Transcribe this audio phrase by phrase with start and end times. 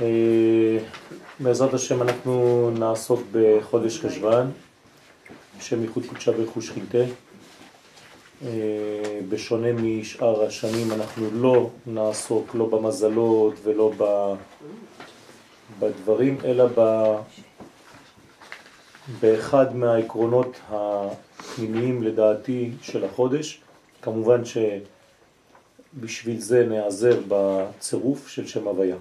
[0.00, 0.78] אה,
[1.40, 4.50] בעזרת השם אנחנו נעסוק בחודש חשבן,
[5.60, 6.98] שם ייחוד קודשה ברכוש חינטה.
[8.42, 13.92] אה, בשונה משאר השנים אנחנו לא נעסוק לא במזלות ולא
[15.78, 16.66] בדברים, אלא.
[19.20, 23.63] באחד מהעקרונות הפנימיים לדעתי של החודש.
[24.04, 24.42] כמובן
[25.94, 28.96] שבשביל זה נעזר בצירוף של שם הוויה.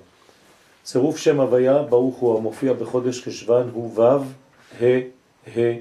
[0.83, 4.23] צירוף שם הוויה, ברוך הוא המופיע בחודש חשבן, הוא ו'
[4.81, 4.99] ה'
[5.47, 5.77] ה'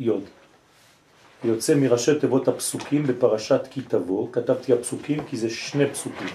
[0.00, 0.10] י'.
[1.44, 6.28] יוצא מראשי תיבות הפסוקים בפרשת כי תבוא, כתבתי הפסוקים כי זה שני פסוקים.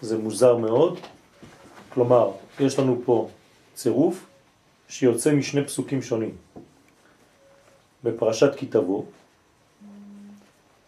[0.00, 0.98] זה מוזר מאוד,
[1.88, 2.30] כלומר,
[2.60, 3.28] יש לנו פה
[3.74, 4.26] צירוף
[4.88, 6.36] שיוצא משני פסוקים שונים.
[8.04, 9.04] בפרשת כי תבוא,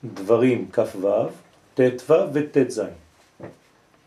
[0.05, 1.09] דברים כ"ו,
[1.75, 2.83] ט"ו וט"ז.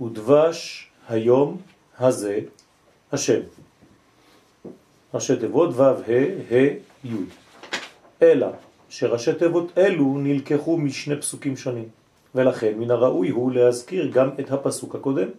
[0.01, 1.58] ודבש היום
[1.99, 2.39] הזה
[3.11, 3.39] השם.
[5.13, 5.94] ראשי תיבות ו' ה'
[6.52, 7.16] ה' י'.
[8.22, 8.47] אלא
[8.89, 11.89] שראשי תיבות אלו נלקחו משני פסוקים שונים,
[12.35, 15.29] ולכן מן הראוי הוא להזכיר גם את הפסוק הקודם.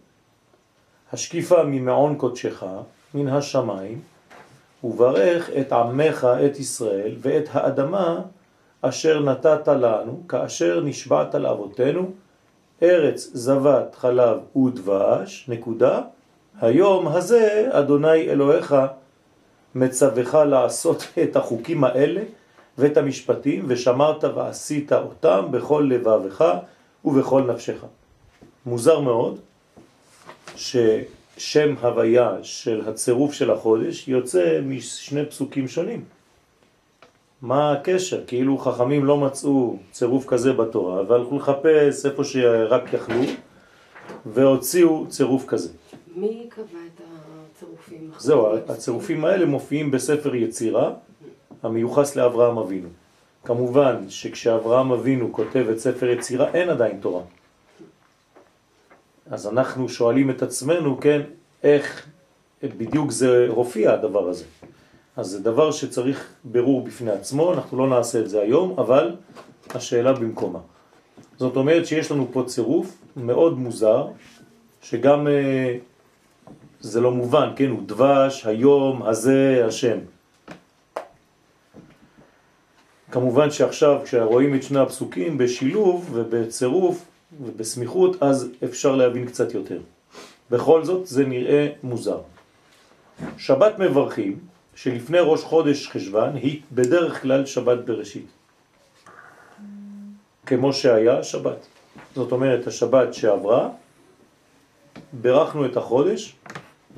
[1.12, 2.64] השקיפה ממעון קודשך,
[3.14, 4.00] מן השמיים,
[4.84, 8.20] וברך את עמך, את ישראל, ואת האדמה
[8.82, 12.10] אשר נתת לנו, כאשר נשבעת לאבותינו,
[12.82, 16.00] ארץ זבת חלב ודבש, נקודה,
[16.60, 18.76] היום הזה אדוני אלוהיך
[19.74, 22.22] מצווך לעשות את החוקים האלה
[22.78, 26.54] ואת המשפטים, ושמרת ועשית אותם בכל לבבך
[27.04, 27.84] ובכל נפשך.
[28.66, 29.38] מוזר מאוד
[30.56, 36.04] ששם הוויה של הצירוף של החודש יוצא משני פסוקים שונים.
[37.42, 38.24] מה הקשר?
[38.26, 43.22] כאילו חכמים לא מצאו צירוף כזה בתורה והלכו לחפש איפה שרק יכלו
[44.26, 45.68] והוציאו צירוף כזה.
[46.16, 47.00] מי קבע את
[47.56, 48.10] הצירופים?
[48.18, 50.92] זהו, הצירופים האלה מופיעים בספר יצירה
[51.62, 52.88] המיוחס לאברהם אבינו.
[53.44, 57.22] כמובן שכשאברהם אבינו כותב את ספר יצירה אין עדיין תורה.
[59.30, 61.20] אז אנחנו שואלים את עצמנו, כן,
[61.62, 62.06] איך
[62.62, 64.44] בדיוק זה הופיע הדבר הזה.
[65.18, 69.16] אז זה דבר שצריך ברור בפני עצמו, אנחנו לא נעשה את זה היום, אבל
[69.70, 70.58] השאלה במקומה.
[71.36, 74.06] זאת אומרת שיש לנו פה צירוף מאוד מוזר,
[74.82, 75.76] שגם אה,
[76.80, 79.98] זה לא מובן, כן, הוא דבש, היום, הזה, השם.
[83.10, 87.04] כמובן שעכשיו כשרואים את שני הפסוקים בשילוב ובצירוף
[87.40, 89.80] ובסמיכות, אז אפשר להבין קצת יותר.
[90.50, 92.20] בכל זאת זה נראה מוזר.
[93.36, 94.38] שבת מברכים,
[94.78, 98.26] שלפני ראש חודש חשבן, היא בדרך כלל שבת בראשית.
[100.46, 101.66] כמו שהיה שבת.
[102.14, 103.70] זאת אומרת, השבת שעברה,
[105.12, 106.36] ברכנו את החודש,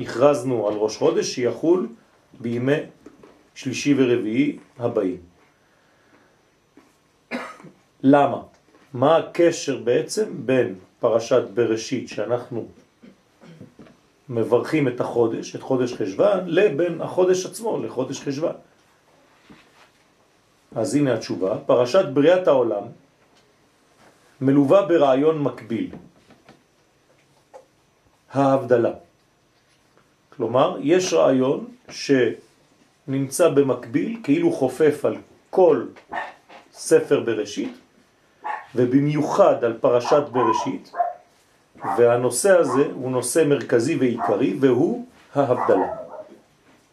[0.01, 1.89] הכרזנו על ראש חודש שיחול
[2.41, 2.81] בימי
[3.55, 5.21] שלישי ורביעי הבאים.
[8.03, 8.43] למה?
[8.95, 12.69] מה הקשר בעצם בין פרשת בראשית שאנחנו
[14.31, 18.53] מברכים את החודש, את חודש חשבן, לבין החודש עצמו, לחודש חשבן.
[20.75, 22.83] אז הנה התשובה, פרשת בריאת העולם
[24.41, 25.91] מלווה ברעיון מקביל,
[28.33, 28.93] ההבדלה.
[30.37, 35.17] כלומר, יש רעיון שנמצא במקביל, כאילו חופף על
[35.51, 35.87] כל
[36.73, 37.79] ספר בראשית,
[38.75, 40.93] ובמיוחד על פרשת בראשית,
[41.99, 45.87] והנושא הזה הוא נושא מרכזי ועיקרי, והוא ההבדלה.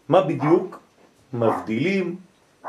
[0.10, 0.80] מה בדיוק
[1.34, 2.16] מבדילים,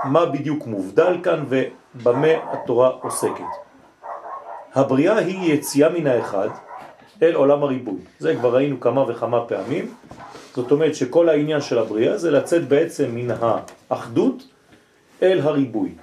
[0.04, 3.52] מה בדיוק מובדל כאן ובמה התורה עוסקת.
[4.74, 6.48] הבריאה היא יציאה מן האחד
[7.22, 8.00] אל עולם הריבוי.
[8.18, 9.94] זה כבר ראינו כמה וכמה פעמים.
[10.54, 13.28] זאת אומרת שכל העניין של הבריאה זה לצאת בעצם מן
[13.90, 14.42] האחדות
[15.22, 15.94] אל הריבוי.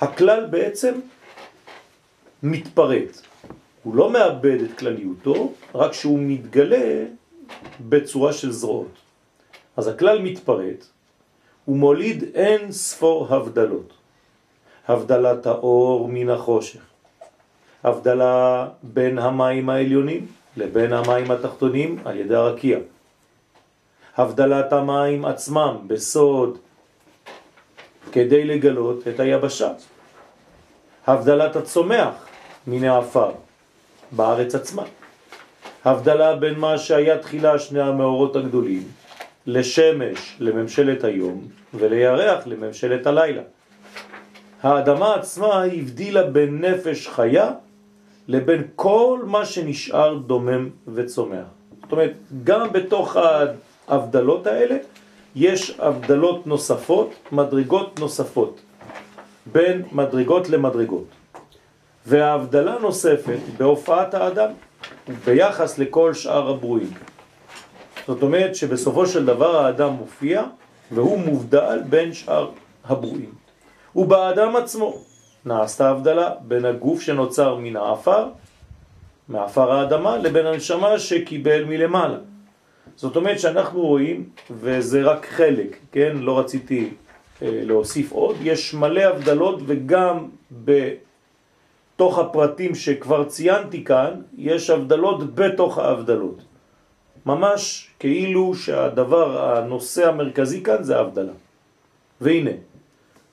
[0.00, 0.94] הכלל בעצם
[2.42, 3.27] מתפרט.
[3.88, 7.04] הוא לא מאבד את כלליותו, רק שהוא מתגלה
[7.88, 8.92] בצורה של זרועות.
[9.76, 10.84] אז הכלל מתפרט,
[11.64, 13.92] הוא מוליד אין ספור הבדלות.
[14.88, 16.80] הבדלת האור מן החושך,
[17.84, 20.26] הבדלה בין המים העליונים
[20.56, 22.78] לבין המים התחתונים על ידי הרקיע,
[24.16, 26.58] הבדלת המים עצמם בסוד
[28.12, 29.72] כדי לגלות את היבשה,
[31.06, 32.14] הבדלת הצומח
[32.66, 33.47] מן האפר
[34.12, 34.82] בארץ עצמה.
[35.84, 38.82] הבדלה בין מה שהיה תחילה שני המאורות הגדולים,
[39.46, 43.42] לשמש לממשלת היום ולירח לממשלת הלילה.
[44.62, 47.50] האדמה עצמה הבדילה בין נפש חיה
[48.28, 51.46] לבין כל מה שנשאר דומם וצומח.
[51.82, 52.12] זאת אומרת,
[52.44, 53.16] גם בתוך
[53.88, 54.76] ההבדלות האלה
[55.36, 58.60] יש הבדלות נוספות, מדרגות נוספות,
[59.52, 61.17] בין מדרגות למדרגות.
[62.08, 64.50] וההבדלה נוספת בהופעת האדם
[65.24, 66.92] ביחס לכל שאר הברואים.
[68.06, 70.42] זאת אומרת שבסופו של דבר האדם מופיע
[70.90, 72.50] והוא מובדל בין שאר
[72.84, 73.32] הברואים.
[73.96, 74.98] ובאדם עצמו
[75.44, 78.26] נעשתה הבדלה בין הגוף שנוצר מן האפר,
[79.28, 82.18] מאפר האדמה, לבין הנשמה שקיבל מלמעלה.
[82.96, 86.16] זאת אומרת שאנחנו רואים, וזה רק חלק, כן?
[86.16, 86.90] לא רציתי
[87.42, 90.28] אה, להוסיף עוד, יש מלא הבדלות וגם
[91.98, 96.38] בתוך הפרטים שכבר ציינתי כאן, יש הבדלות בתוך ההבדלות.
[97.26, 101.32] ממש כאילו שהדבר, הנושא המרכזי כאן זה ההבדלה.
[102.20, 102.50] והנה,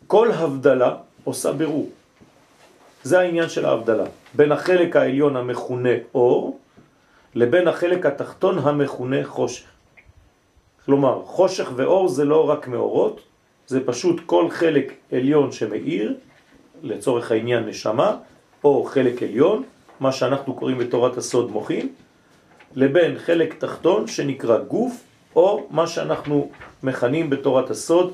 [0.08, 1.90] כל הבדלה עושה בירור.
[3.04, 4.06] זה העניין של ההבדלה.
[4.34, 6.60] בין החלק העליון המכונה אור,
[7.36, 9.66] לבין החלק התחתון המכונה חושך.
[10.86, 13.22] כלומר, חושך ואור זה לא רק מאורות,
[13.68, 16.18] זה פשוט כל חלק עליון שמאיר,
[16.84, 18.18] לצורך העניין נשמה,
[18.66, 19.64] או חלק עליון,
[20.00, 21.90] מה שאנחנו קוראים בתורת הסוד מוחין,
[22.76, 25.04] לבין חלק תחתון שנקרא גוף,
[25.36, 26.50] או מה שאנחנו
[26.84, 28.14] מכנים בתורת הסוד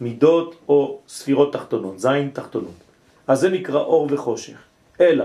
[0.00, 2.74] מידות או ספירות תחתונות, זין תחתונות.
[3.26, 4.56] אז זה נקרא אור וחושך.
[5.00, 5.24] אלא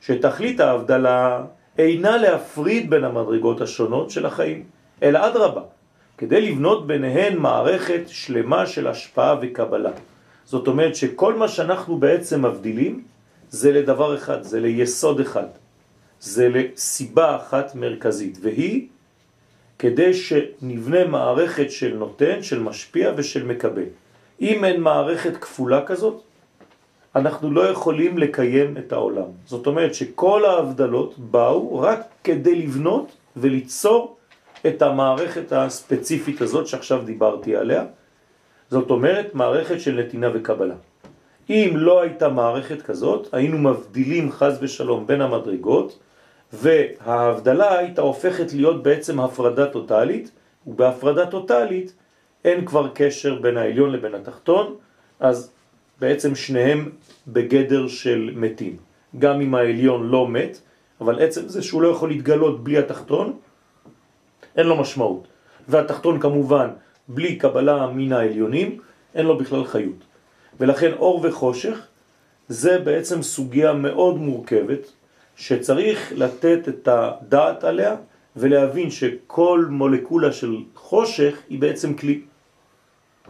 [0.00, 1.44] שתכלית ההבדלה
[1.78, 4.64] אינה להפריד בין המדרגות השונות של החיים,
[5.02, 5.62] אלא אדרבה,
[6.18, 9.90] כדי לבנות ביניהן מערכת שלמה של השפעה וקבלה.
[10.44, 13.11] זאת אומרת שכל מה שאנחנו בעצם מבדילים
[13.52, 15.46] זה לדבר אחד, זה ליסוד אחד,
[16.20, 18.88] זה לסיבה אחת מרכזית, והיא
[19.78, 23.92] כדי שנבנה מערכת של נותן, של משפיע ושל מקבל.
[24.40, 26.22] אם אין מערכת כפולה כזאת,
[27.16, 29.28] אנחנו לא יכולים לקיים את העולם.
[29.46, 34.16] זאת אומרת שכל ההבדלות באו רק כדי לבנות וליצור
[34.66, 37.84] את המערכת הספציפית הזאת שעכשיו דיברתי עליה.
[38.70, 40.74] זאת אומרת מערכת של נתינה וקבלה.
[41.50, 45.98] אם לא הייתה מערכת כזאת, היינו מבדילים חז ושלום בין המדרגות,
[46.52, 50.30] וההבדלה הייתה הופכת להיות בעצם הפרדה טוטלית,
[50.66, 51.92] ובהפרדה טוטלית
[52.44, 54.74] אין כבר קשר בין העליון לבין התחתון,
[55.20, 55.50] אז
[56.00, 56.90] בעצם שניהם
[57.28, 58.76] בגדר של מתים.
[59.18, 60.60] גם אם העליון לא מת,
[61.00, 63.38] אבל עצם זה שהוא לא יכול להתגלות בלי התחתון,
[64.56, 65.26] אין לו משמעות.
[65.68, 66.68] והתחתון כמובן,
[67.08, 68.78] בלי קבלה מן העליונים,
[69.14, 70.11] אין לו בכלל חיות.
[70.60, 71.86] ולכן אור וחושך
[72.48, 74.92] זה בעצם סוגיה מאוד מורכבת,
[75.36, 77.96] שצריך לתת את הדעת עליה
[78.36, 82.20] ולהבין שכל מולקולה של חושך היא בעצם כלי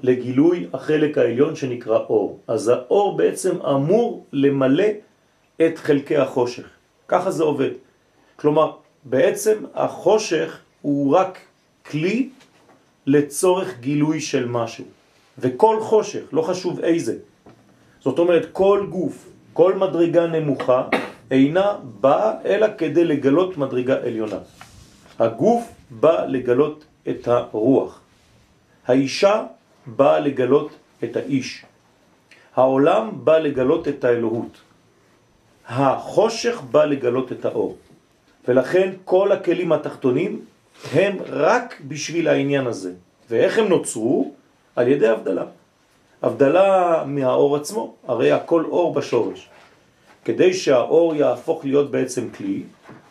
[0.03, 2.41] לגילוי החלק העליון שנקרא אור.
[2.49, 4.89] אז האור בעצם אמור למלא
[5.67, 6.67] את חלקי החושך.
[7.09, 7.71] ככה זה עובד.
[8.37, 8.73] כלומר,
[9.05, 11.39] בעצם החושך הוא רק
[11.91, 12.29] כלי
[13.07, 14.85] לצורך גילוי של משהו.
[15.39, 17.17] וכל חושך, לא חשוב איזה.
[18.01, 20.89] זאת אומרת, כל גוף, כל מדרגה נמוכה,
[21.31, 24.39] אינה באה אלא כדי לגלות מדרגה עליונה.
[25.19, 28.01] הגוף בא לגלות את הרוח.
[28.87, 29.45] האישה
[29.87, 30.71] באה לגלות
[31.05, 31.65] את האיש.
[32.57, 34.61] העולם בא לגלות את האלוהות.
[35.69, 37.77] החושך בא לגלות את האור.
[38.49, 40.45] ולכן כל הכלים התחתונים
[40.93, 42.93] הם רק בשביל העניין הזה.
[43.31, 44.35] ואיך הם נוצרו?
[44.77, 45.45] על ידי הבדלה.
[46.23, 49.49] הבדלה מהאור עצמו, הרי הכל אור בשורש.
[50.25, 52.63] כדי שהאור יהפוך להיות בעצם כלי,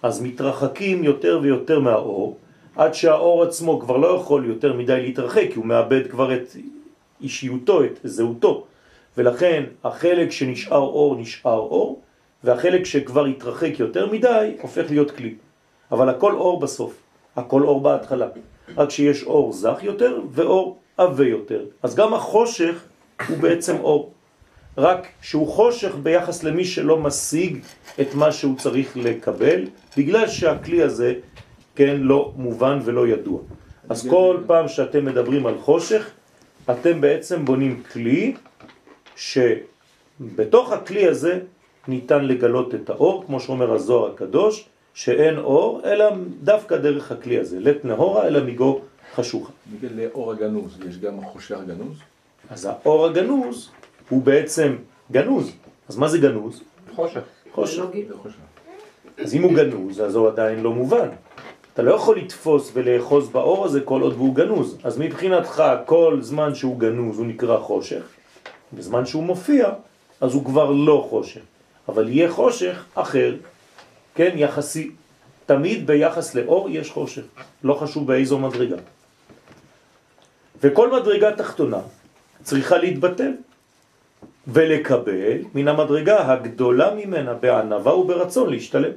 [0.03, 2.37] אז מתרחקים יותר ויותר מהאור,
[2.75, 6.55] עד שהאור עצמו כבר לא יכול יותר מדי להתרחק, כי הוא מאבד כבר את
[7.21, 8.63] אישיותו, את זהותו.
[9.17, 12.01] ולכן החלק שנשאר אור נשאר אור,
[12.43, 15.35] והחלק שכבר התרחק יותר מדי הופך להיות כלי.
[15.91, 16.93] אבל הכל אור בסוף,
[17.35, 18.27] הכל אור בהתחלה.
[18.77, 21.65] רק שיש אור זך יותר ואור עבה יותר.
[21.83, 22.83] אז גם החושך
[23.27, 24.11] הוא בעצם אור.
[24.77, 27.57] רק שהוא חושך ביחס למי שלא משיג
[28.01, 29.67] את מה שהוא צריך לקבל,
[29.97, 31.13] בגלל שהכלי הזה,
[31.75, 33.39] כן, לא מובן ולא ידוע.
[33.89, 36.09] אז כל פעם שאתם מדברים על חושך,
[36.71, 38.33] אתם בעצם בונים כלי
[39.15, 41.39] שבתוך הכלי הזה
[41.87, 46.05] ניתן לגלות את האור, כמו שאומר הזוהר הקדוש, שאין אור, אלא
[46.43, 47.59] דווקא דרך הכלי הזה.
[47.59, 48.81] לת נהורה אלא מגו
[49.15, 49.51] חשוכה.
[49.73, 51.97] בגלל לאור הגנוז, יש גם חושך גנוז?
[52.49, 53.69] אז האור הגנוז
[54.09, 54.75] הוא בעצם
[55.11, 55.51] גנוז.
[55.89, 56.61] אז מה זה גנוז?
[56.95, 57.21] חושך.
[57.53, 57.83] חושך.
[59.17, 61.09] אז אם הוא גנוז, אז הוא עדיין לא מובן.
[61.73, 64.77] אתה לא יכול לתפוס ולאחוז באור הזה כל עוד והוא גנוז.
[64.83, 68.03] אז מבחינתך, כל זמן שהוא גנוז הוא נקרא חושך,
[68.73, 69.69] בזמן שהוא מופיע,
[70.21, 71.41] אז הוא כבר לא חושך.
[71.89, 73.35] אבל יהיה חושך אחר,
[74.15, 74.91] כן, יחסי.
[75.45, 77.23] תמיד ביחס לאור יש חושך,
[77.63, 78.77] לא חשוב באיזו מדרגה.
[80.63, 81.79] וכל מדרגה תחתונה
[82.43, 83.31] צריכה להתבטל
[84.47, 88.91] ולקבל מן המדרגה הגדולה ממנה בענבה וברצון להשתלם.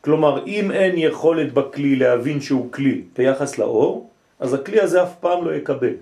[0.00, 5.44] כלומר, אם אין יכולת בכלי להבין שהוא כלי ביחס לאור, אז הכלי הזה אף פעם
[5.44, 5.94] לא יקבל.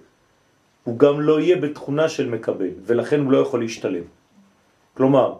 [0.84, 4.02] הוא גם לא יהיה בתכונה של מקבל, ולכן הוא לא יכול להשתלם.
[4.94, 5.34] כלומר,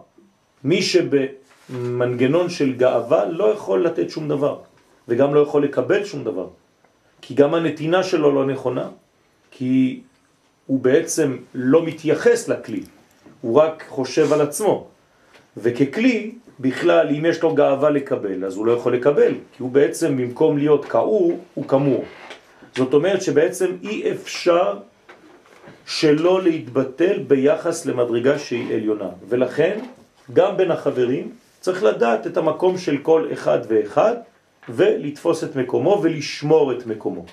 [0.63, 4.59] מי שבמנגנון של גאווה לא יכול לתת שום דבר,
[5.07, 6.47] וגם לא יכול לקבל שום דבר.
[7.21, 8.89] כי גם הנתינה שלו לא נכונה,
[9.57, 9.99] כי
[10.65, 12.83] הוא בעצם לא מתייחס לכלי,
[13.41, 14.87] הוא רק חושב על עצמו.
[15.57, 20.17] וככלי, בכלל, אם יש לו גאווה לקבל, אז הוא לא יכול לקבל, כי הוא בעצם,
[20.17, 22.03] במקום להיות כאור, הוא כמור.
[22.75, 24.77] זאת אומרת שבעצם אי אפשר
[25.85, 29.09] שלא להתבטל ביחס למדרגה שהיא עליונה.
[29.29, 29.79] ולכן,
[30.33, 34.15] גם בין החברים, צריך לדעת את המקום של כל אחד ואחד,
[34.69, 37.25] ולתפוס את מקומו ולשמור את מקומו.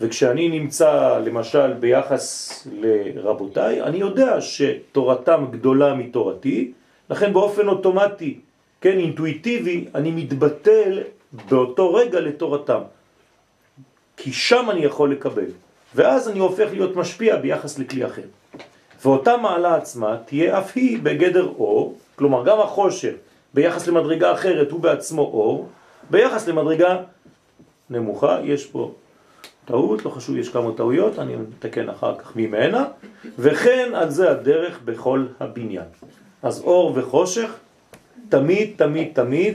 [0.00, 6.72] וכשאני נמצא למשל ביחס לרבותיי, אני יודע שתורתם גדולה מתורתי,
[7.10, 8.38] לכן באופן אוטומטי,
[8.80, 11.00] כן, אינטואיטיבי, אני מתבטל
[11.32, 12.80] באותו רגע לתורתם.
[14.16, 15.50] כי שם אני יכול לקבל,
[15.94, 18.22] ואז אני הופך להיות משפיע ביחס לכלי אחר.
[19.04, 23.12] ואותה מעלה עצמה תהיה אף היא בגדר אור, כלומר גם החושר
[23.54, 25.68] ביחס למדרגה אחרת הוא בעצמו אור,
[26.10, 26.96] ביחס למדרגה
[27.90, 28.92] נמוכה, יש פה
[29.64, 32.84] טעות, לא חשוב, יש כמה טעויות, אני מתקן אחר כך ממנה,
[33.38, 35.86] וכן על זה הדרך בכל הבניין.
[36.42, 37.50] אז אור וחושך,
[38.28, 39.54] תמיד, תמיד, תמיד,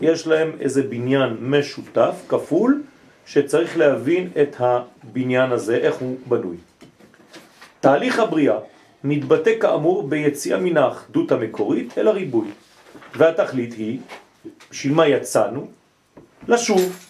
[0.00, 2.82] יש להם איזה בניין משותף, כפול,
[3.26, 6.56] שצריך להבין את הבניין הזה, איך הוא בנוי.
[7.80, 8.58] תהליך הבריאה
[9.04, 12.48] מתבטא כאמור ביציאה מן האחדות המקורית אל הריבוי,
[13.16, 13.98] והתכלית היא,
[14.70, 15.66] בשביל מה יצאנו?
[16.48, 17.09] לשוב.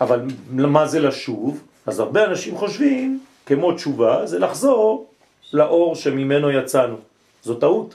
[0.00, 1.62] אבל מה זה לשוב?
[1.86, 5.06] אז הרבה אנשים חושבים, כמו תשובה, זה לחזור
[5.52, 6.96] לאור שממנו יצאנו.
[7.42, 7.94] זו טעות.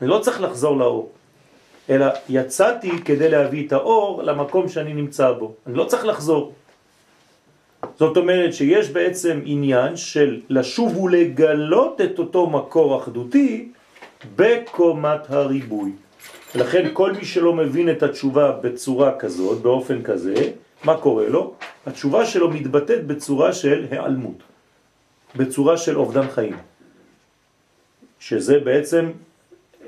[0.00, 1.10] אני לא צריך לחזור לאור,
[1.90, 5.52] אלא יצאתי כדי להביא את האור למקום שאני נמצא בו.
[5.66, 6.52] אני לא צריך לחזור.
[7.98, 13.68] זאת אומרת שיש בעצם עניין של לשוב ולגלות את אותו מקור אחדותי
[14.36, 15.92] בקומת הריבוי.
[16.54, 20.34] לכן כל מי שלא מבין את התשובה בצורה כזאת, באופן כזה,
[20.84, 21.54] מה קורה לו?
[21.86, 24.42] התשובה שלו מתבטאת בצורה של העלמות,
[25.36, 26.56] בצורה של אובדן חיים,
[28.18, 29.10] שזה בעצם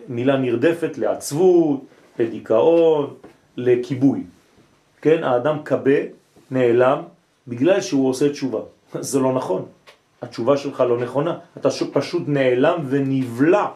[0.08, 1.80] מילה נרדפת לעצבות,
[2.18, 3.14] לדיכאון,
[3.56, 4.22] לכיבוי.
[5.02, 6.00] כן, האדם קבה,
[6.50, 7.02] נעלם,
[7.48, 8.60] בגלל שהוא עושה תשובה.
[9.10, 9.66] זה לא נכון.
[10.22, 11.38] התשובה שלך לא נכונה.
[11.56, 13.66] אתה פשוט נעלם ונבלע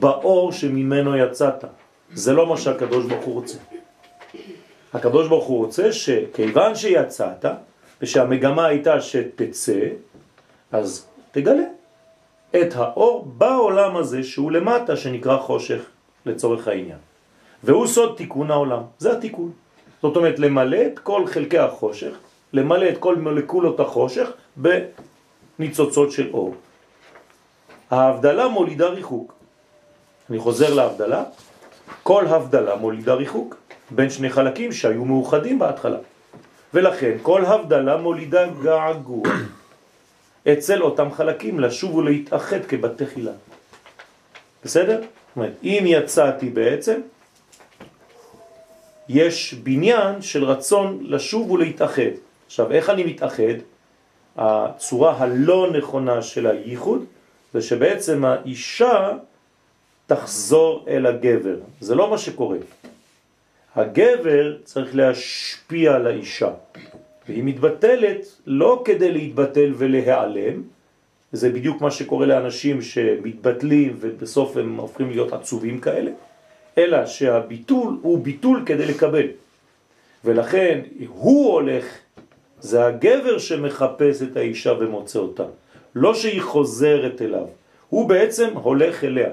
[0.00, 1.64] באור שממנו יצאת.
[2.14, 3.58] זה לא מה שהקדוש ברוך הוא רוצה.
[4.98, 7.44] הקדוש ברוך הוא רוצה שכיוון שיצאת,
[8.02, 9.80] ושהמגמה הייתה שתצא,
[10.72, 11.68] אז תגלה
[12.50, 15.82] את האור בעולם הזה שהוא למטה, שנקרא חושך
[16.26, 16.98] לצורך העניין.
[17.64, 19.50] והוא סוד תיקון העולם, זה התיקון.
[20.02, 22.12] זאת אומרת, למלא את כל חלקי החושך,
[22.52, 26.54] למלא את כל מולקולות החושך בניצוצות של אור.
[27.90, 29.34] ההבדלה מולידה ריחוק.
[30.30, 31.24] אני חוזר להבדלה,
[32.02, 33.57] כל הבדלה מולידה ריחוק.
[33.90, 35.98] בין שני חלקים שהיו מאוחדים בהתחלה.
[36.74, 39.22] ולכן כל הבדלה מולידה געגוע
[40.52, 43.32] אצל אותם חלקים לשוב ולהתאחד כבתי חילה.
[44.64, 45.00] בסדר?
[45.62, 47.00] אם יצאתי בעצם,
[49.08, 52.12] יש בניין של רצון לשוב ולהתאחד.
[52.46, 53.58] עכשיו, איך אני מתאחד?
[54.36, 57.04] הצורה הלא נכונה של הייחוד
[57.52, 59.10] זה שבעצם האישה
[60.06, 61.56] תחזור אל הגבר.
[61.80, 62.58] זה לא מה שקורה.
[63.78, 66.50] הגבר צריך להשפיע על האישה,
[67.28, 70.62] והיא מתבטלת לא כדי להתבטל ולהיעלם,
[71.32, 76.10] זה בדיוק מה שקורה לאנשים שמתבטלים ובסוף הם הופכים להיות עצובים כאלה,
[76.78, 79.26] אלא שהביטול הוא ביטול כדי לקבל.
[80.24, 81.84] ולכן הוא הולך,
[82.60, 85.44] זה הגבר שמחפש את האישה ומוצא אותה,
[85.94, 87.46] לא שהיא חוזרת אליו,
[87.88, 89.30] הוא בעצם הולך אליה.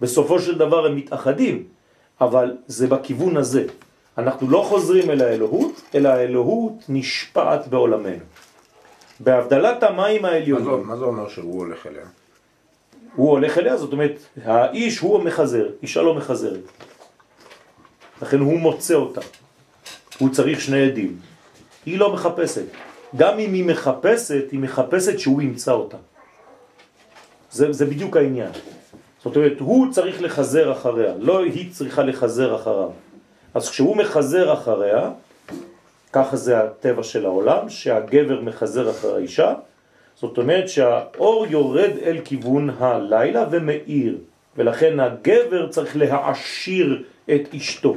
[0.00, 1.73] בסופו של דבר הם מתאחדים,
[2.20, 3.66] אבל זה בכיוון הזה.
[4.18, 8.24] אנחנו לא חוזרים אל האלוהות, אלא האלוהות נשפעת בעולמנו.
[9.20, 10.86] בהבדלת המים העליונים...
[10.86, 12.04] מה זה אומר שהוא הולך אליה?
[13.16, 16.60] הוא הולך אליה, זאת אומרת, האיש הוא המחזר, אישה לא מחזרת.
[18.22, 19.20] לכן הוא מוצא אותה.
[20.18, 21.18] הוא צריך שני עדים.
[21.86, 22.64] היא לא מחפשת.
[23.16, 25.96] גם אם היא מחפשת, היא מחפשת שהוא ימצא אותה.
[27.50, 28.50] זה, זה בדיוק העניין.
[29.24, 32.90] זאת אומרת, הוא צריך לחזר אחריה, לא היא צריכה לחזר אחריו.
[33.54, 35.10] אז כשהוא מחזר אחריה,
[36.12, 39.54] ככה זה הטבע של העולם, שהגבר מחזר אחר האישה,
[40.16, 44.18] זאת אומרת שהאור יורד אל כיוון הלילה ומאיר,
[44.56, 47.02] ולכן הגבר צריך להעשיר
[47.34, 47.94] את אשתו.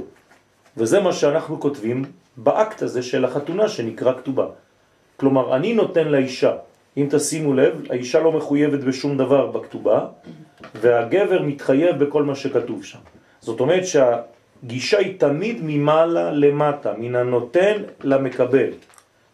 [0.77, 2.05] וזה מה שאנחנו כותבים
[2.37, 4.45] באקט הזה של החתונה שנקרא כתובה.
[5.17, 6.53] כלומר, אני נותן לאישה,
[6.97, 10.05] אם תשימו לב, האישה לא מחויבת בשום דבר בכתובה,
[10.75, 12.99] והגבר מתחייב בכל מה שכתוב שם.
[13.41, 18.69] זאת אומרת שהגישה היא תמיד ממעלה למטה, מן הנותן למקבל.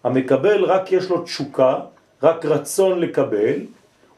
[0.03, 1.79] המקבל רק יש לו תשוקה,
[2.23, 3.59] רק רצון לקבל,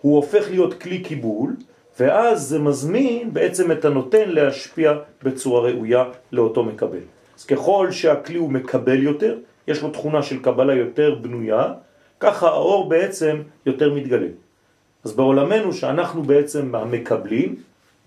[0.02, 1.56] הוא הופך להיות כלי קיבול,
[2.00, 4.94] ואז זה מזמין בעצם את הנותן להשפיע
[5.24, 7.06] בצורה ראויה לאותו מקבל.
[7.38, 11.74] אז ככל שהכלי הוא מקבל יותר, יש לו תכונה של קבלה יותר בנויה,
[12.20, 14.28] ככה האור בעצם יותר מתגלה.
[15.06, 17.56] אז בעולמנו שאנחנו בעצם המקבלים,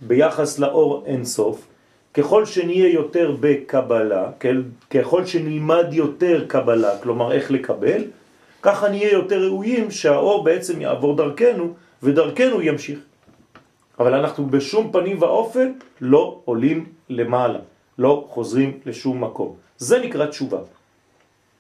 [0.01, 1.67] ביחס לאור אינסוף,
[2.15, 4.31] ככל שנהיה יותר בקבלה,
[4.91, 8.05] ככל שנלמד יותר קבלה, כלומר איך לקבל,
[8.63, 12.99] ככה נהיה יותר ראויים שהאור בעצם יעבור דרכנו ודרכנו ימשיך.
[13.99, 17.59] אבל אנחנו בשום פנים ואופן לא עולים למעלה,
[17.99, 19.57] לא חוזרים לשום מקום.
[19.79, 20.59] זה נקרא תשובה.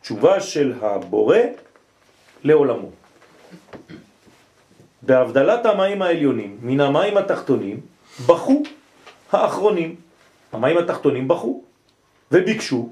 [0.02, 1.38] תשובה של הבורא
[2.44, 2.90] לעולמו.
[5.08, 7.80] בהבדלת המים העליונים מן המים התחתונים
[8.26, 8.62] בחו
[9.32, 9.96] האחרונים.
[10.52, 11.62] המים התחתונים בחו
[12.32, 12.88] וביקשו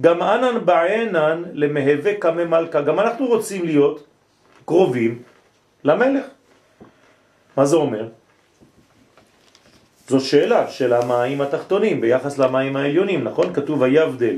[0.00, 2.80] גם אנן בעינן למהווה כמה מלכה.
[2.80, 4.04] גם אנחנו רוצים להיות
[4.64, 5.22] קרובים
[5.84, 6.24] למלך.
[7.56, 8.08] מה זה אומר?
[10.08, 13.54] זו שאלה של המים התחתונים ביחס למים העליונים, נכון?
[13.54, 14.36] כתוב היבדל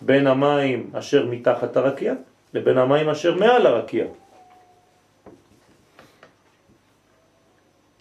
[0.00, 2.14] בין המים אשר מתחת הרקיע
[2.54, 4.04] לבין המים אשר מעל הרקיע.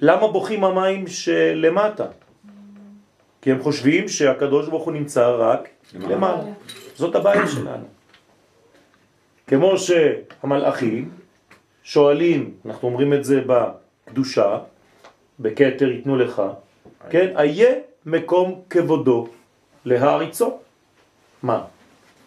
[0.02, 2.06] למה בוכים המים שלמטה?
[3.42, 6.44] כי הם חושבים שהקדוש ברוך הוא נמצא רק למעלה.
[6.96, 7.86] זאת הבעיה שלנו.
[9.48, 11.10] כמו שהמלאכים
[11.84, 14.60] שואלים, אנחנו אומרים את זה בקדושה,
[15.40, 16.42] בקטר ייתנו לך,
[17.10, 17.74] כן, איה
[18.06, 19.28] מקום כבודו
[19.86, 20.58] להעריצו.
[21.44, 21.64] מה?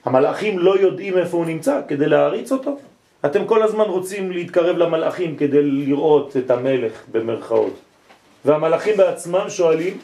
[0.04, 2.78] המלאכים לא יודעים איפה הוא נמצא כדי להעריץ אותו?
[3.24, 7.74] אתם כל הזמן רוצים להתקרב למלאכים כדי לראות את המלך במרכאות.
[8.44, 9.98] והמלאכים בעצמם שואלים,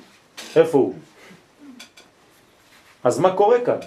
[0.56, 0.94] איפה הוא?
[3.04, 3.78] אז מה קורה כאן?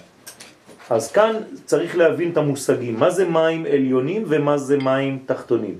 [0.90, 5.78] אז כאן צריך להבין את המושגים, מה זה מים עליונים ומה זה מים תחתונים.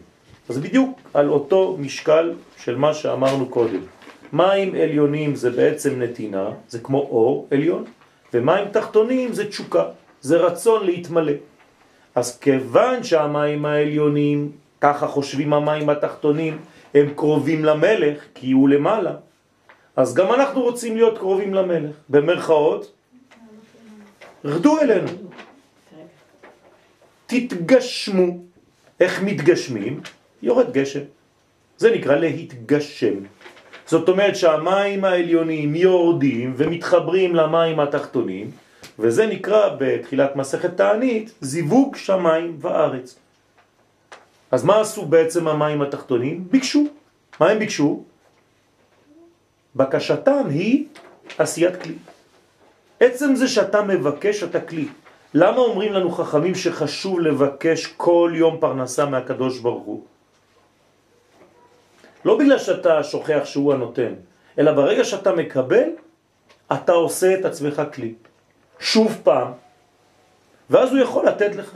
[0.49, 3.81] אז בדיוק על אותו משקל של מה שאמרנו קודם.
[4.33, 7.85] מים עליונים זה בעצם נתינה, זה כמו אור עליון,
[8.35, 9.85] ומים תחתונים זה תשוקה,
[10.21, 11.33] זה רצון להתמלא.
[12.17, 16.59] אז כיוון שהמים העליונים, ככה חושבים המים התחתונים,
[16.95, 19.13] הם קרובים למלך, כי הוא למעלה,
[19.97, 21.97] אז גם אנחנו רוצים להיות קרובים למלך.
[22.09, 22.93] במרכאות,
[24.45, 25.09] רדו אלינו.
[27.27, 28.39] תתגשמו.
[29.01, 30.01] איך מתגשמים?
[30.43, 31.01] יורד גשם.
[31.79, 33.15] זה נקרא להתגשם.
[33.87, 38.51] זאת אומרת שהמים העליונים יורדים ומתחברים למים התחתונים,
[38.99, 43.19] וזה נקרא בתחילת מסכת תענית זיווג שמיים וארץ.
[44.51, 46.45] אז מה עשו בעצם המים התחתונים?
[46.51, 46.85] ביקשו.
[47.41, 48.03] מה הם ביקשו?
[49.77, 50.85] בקשתם היא
[51.39, 51.95] עשיית כלי.
[53.01, 54.89] עצם זה שאתה מבקש אתה כלי.
[55.35, 60.05] למה אומרים לנו חכמים שחשוב לבקש כל יום פרנסה מהקדוש ברוך הוא?
[62.25, 64.15] לא בגלל שאתה שוכח שהוא הנותן,
[64.59, 65.89] אלא ברגע שאתה מקבל,
[66.73, 68.15] אתה עושה את עצמך כלי.
[68.81, 69.53] שוב פעם,
[70.71, 71.73] ואז הוא יכול לתת לך.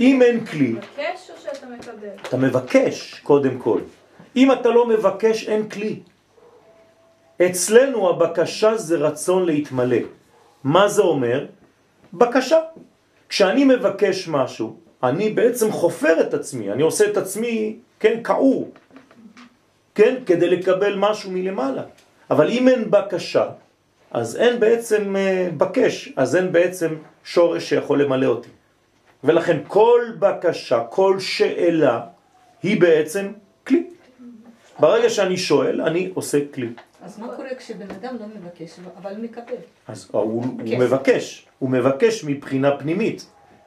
[0.00, 0.68] אם אין כלי...
[0.68, 2.08] מבקש או שאתה מקבל?
[2.28, 3.80] אתה מבקש, קודם כל.
[4.36, 6.00] אם אתה לא מבקש, אין כלי.
[7.46, 9.96] אצלנו הבקשה זה רצון להתמלא.
[10.64, 11.46] מה זה אומר?
[12.12, 12.58] בקשה.
[13.28, 18.70] כשאני מבקש משהו, אני בעצם חופר את עצמי, אני עושה את עצמי, כן, קעור,
[19.94, 21.82] כן, כדי לקבל משהו מלמעלה.
[22.30, 23.46] אבל אם אין בקשה,
[24.10, 26.94] אז אין בעצם אה, בקש, אז אין בעצם
[27.24, 28.48] שורש שיכול למלא אותי.
[29.24, 32.00] ולכן כל בקשה, כל שאלה,
[32.62, 33.32] היא בעצם
[33.66, 33.82] כלי.
[34.80, 36.68] ברגע שאני שואל, אני עושה כלי.
[37.02, 39.54] אז מה קורה כשבן אדם לא מבקש, אבל מקבל?
[39.88, 43.26] אז הוא, הוא מבקש, הוא מבקש מבחינה פנימית.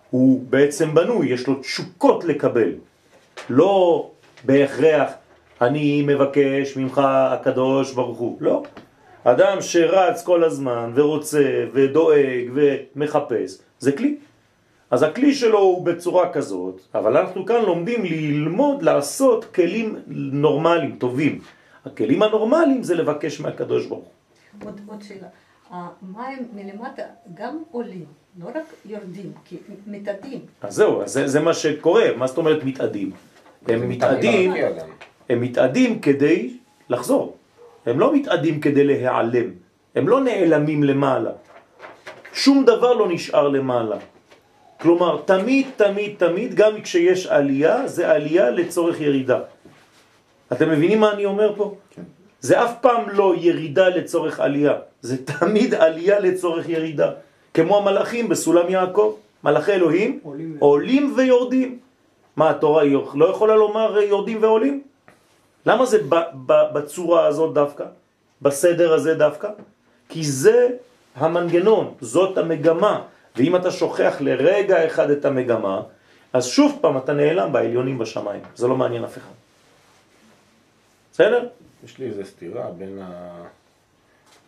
[0.10, 2.74] הוא בעצם בנוי, יש לו תשוקות לקבל.
[3.50, 4.10] לא
[4.44, 5.12] בהכרח,
[5.62, 8.38] אני מבקש ממך הקדוש ברוך הוא.
[8.40, 8.64] לא.
[9.24, 14.16] אדם שרץ כל הזמן ורוצה ודואג ומחפש, זה כלי.
[14.92, 21.40] אז הכלי שלו הוא בצורה כזאת, אבל אנחנו כאן לומדים ללמוד לעשות כלים נורמליים, טובים.
[21.86, 24.68] הכלים הנורמליים זה לבקש מהקדוש ברוך הוא.
[24.68, 25.28] עוד, עוד שאלה.
[25.70, 27.04] המים מלמטה
[27.34, 28.06] גם עולים,
[28.40, 29.58] לא רק יורדים, כי
[29.88, 30.40] מתאדים.
[30.62, 33.12] אז זהו, זה, זה מה שקורה, מה זאת אומרת מתאדים?
[33.68, 34.54] הם מתאדים,
[35.30, 36.58] הם מתאדים כדי
[36.90, 37.38] לחזור,
[37.86, 39.50] הם לא מתאדים כדי להיעלם,
[39.96, 41.32] הם לא נעלמים למעלה,
[42.34, 43.98] שום דבר לא נשאר למעלה.
[44.82, 49.40] כלומר, תמיד, תמיד, תמיד, גם כשיש עלייה, זה עלייה לצורך ירידה.
[50.52, 51.76] אתם מבינים מה אני אומר פה?
[51.96, 52.02] כן.
[52.40, 57.12] זה אף פעם לא ירידה לצורך עלייה, זה תמיד עלייה לצורך ירידה.
[57.54, 61.80] כמו המלאכים בסולם יעקב, מלאכי אלוהים עולים, עולים ויורדים.
[62.36, 64.82] מה התורה לא יכולה לומר יורדים ועולים?
[65.66, 65.98] למה זה
[66.74, 67.86] בצורה הזאת דווקא?
[68.42, 69.50] בסדר הזה דווקא?
[70.10, 70.68] כי זה
[71.16, 73.02] המנגנון, זאת המגמה.
[73.36, 75.82] ואם אתה שוכח לרגע אחד את המגמה,
[76.34, 78.42] אז שוב פעם אתה נעלם בעליונים בשמיים.
[78.56, 79.36] זה לא מעניין אף אחד.
[81.14, 81.48] בסדר?
[81.84, 83.32] יש לי איזו סתירה בין, ה...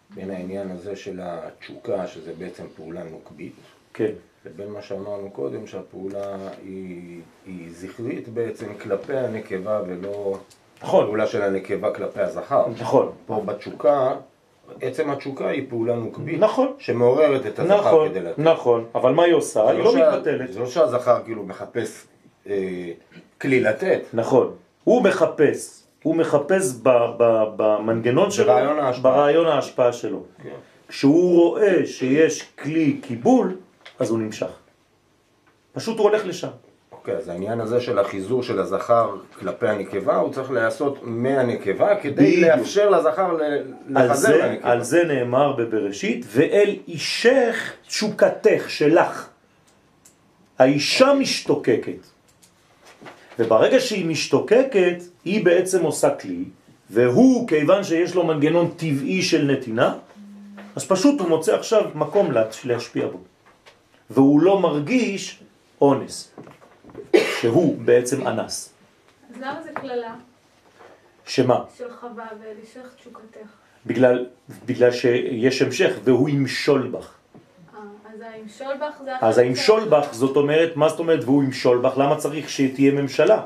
[0.10, 3.54] בין העניין הזה של התשוקה, שזה בעצם פעולה נוקבית,
[3.94, 4.12] כן.
[4.46, 10.38] לבין מה שאמרנו קודם, שהפעולה היא, היא זכרית בעצם כלפי הנקבה ולא
[10.84, 11.06] נכון.
[11.06, 12.66] פעולה של הנקבה כלפי הזכר.
[12.82, 13.12] נכון.
[13.26, 14.14] פה בתשוקה,
[14.82, 16.40] עצם התשוקה היא פעולה נוקבית.
[16.40, 16.74] נכון.
[16.78, 18.40] שמעוררת את הזכר נכון, כדי לתת.
[18.40, 19.70] נכון, אבל מה היא עושה?
[19.70, 20.54] היא לא, לא מתבטלת.
[20.54, 22.06] זה לא שהזכר כאילו מחפש
[22.50, 22.92] אה,
[23.42, 24.02] כלי לתת.
[24.14, 24.52] נכון.
[24.84, 25.84] הוא מחפש.
[26.04, 30.24] הוא מחפש ב, ב, במנגנון שלו, ברעיון ההשפעה, ברעיון ההשפעה שלו.
[30.44, 30.50] כן.
[30.88, 33.58] כשהוא רואה שיש כלי קיבול,
[34.00, 34.52] אז הוא נמשך.
[35.74, 36.48] פשוט הוא הולך לשם.
[37.04, 42.32] אוקיי, אז העניין הזה של החיזור של הזכר כלפי הנקבה, הוא צריך להיעשות מהנקבה כדי
[42.32, 42.50] בדיוק.
[42.50, 43.38] לאפשר לזכר
[43.90, 44.72] לחזר לנקבה.
[44.72, 49.28] על זה נאמר בבראשית, ואל אישך תשוקתך שלך.
[50.60, 51.98] האישה משתוקקת.
[53.40, 56.44] וברגע שהיא משתוקקת, היא בעצם עושה כלי,
[56.90, 59.96] והוא, כיוון שיש לו מנגנון טבעי של נתינה,
[60.76, 62.32] אז פשוט הוא מוצא עכשיו מקום
[62.66, 63.20] להשפיע בו.
[64.10, 65.40] והוא לא מרגיש
[65.82, 66.32] אונס,
[67.42, 68.74] שהוא בעצם אנס.
[69.30, 70.16] אז למה זה כללה?
[71.26, 71.64] שמה?
[71.78, 73.48] של חווה ולשך תשוקתך.
[73.86, 74.26] בגלל,
[74.66, 77.14] בגלל שיש המשך, והוא ימשול בך.
[79.04, 79.16] זה...
[79.22, 81.98] אז הימשול בך, זאת אומרת, מה זאת אומרת והוא ימשול בך?
[81.98, 83.42] למה צריך שתהיה ממשלה?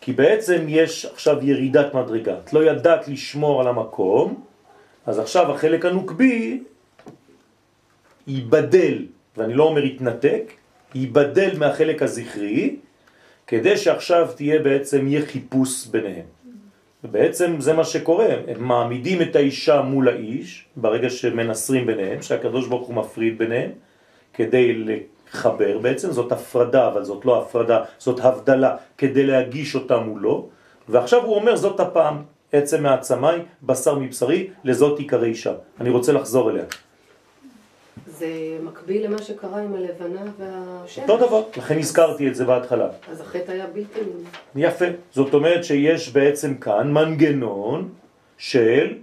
[0.00, 2.38] כי בעצם יש עכשיו ירידת מדרגה.
[2.44, 4.44] את לא ידעת לשמור על המקום,
[5.06, 6.62] אז עכשיו החלק הנוקבי
[8.26, 10.52] ייבדל, ואני לא אומר יתנתק,
[10.94, 12.76] ייבדל מהחלק הזכרי,
[13.46, 16.26] כדי שעכשיו תהיה בעצם, יהיה חיפוש ביניהם.
[17.04, 22.88] ובעצם זה מה שקורה, הם מעמידים את האישה מול האיש, ברגע שמנסרים ביניהם, שהקדוש ברוך
[22.88, 23.70] הוא מפריד ביניהם,
[24.34, 30.48] כדי לחבר בעצם, זאת הפרדה, אבל זאת לא הפרדה, זאת הבדלה, כדי להגיש אותה מולו,
[30.88, 32.22] ועכשיו הוא אומר זאת הפעם,
[32.52, 35.52] עצם מעצמי, בשר מבשרי, לזאת עיקרי אישה.
[35.80, 36.64] אני רוצה לחזור אליה.
[38.20, 40.98] זה מקביל למה שקרה עם הלבנה והשמש.
[40.98, 42.88] אותו דבר, לכן הזכרתי את זה בהתחלה.
[43.10, 44.00] אז החטא היה בלתי...
[44.56, 44.84] יפה.
[45.12, 47.88] זאת אומרת שיש בעצם כאן מנגנון
[48.38, 48.98] של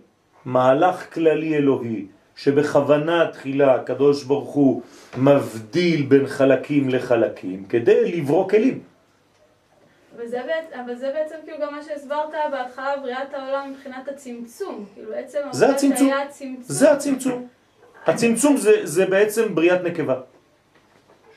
[0.46, 4.82] מהלך כללי אלוהי, שבכוונה תחילה הקדוש ברוך הוא
[5.18, 8.80] מבדיל בין חלקים לחלקים, כדי לברוא כלים.
[10.18, 14.86] וזה בעצם, אבל זה בעצם כאילו גם מה שהסברת בהתחלה בריאת העולם מבחינת הצמצום.
[14.94, 16.10] כאילו בעצם זה הצמצום.
[16.62, 17.48] זה הצמצום.
[18.08, 20.20] הצמצום זה, זה בעצם בריאת נקבה.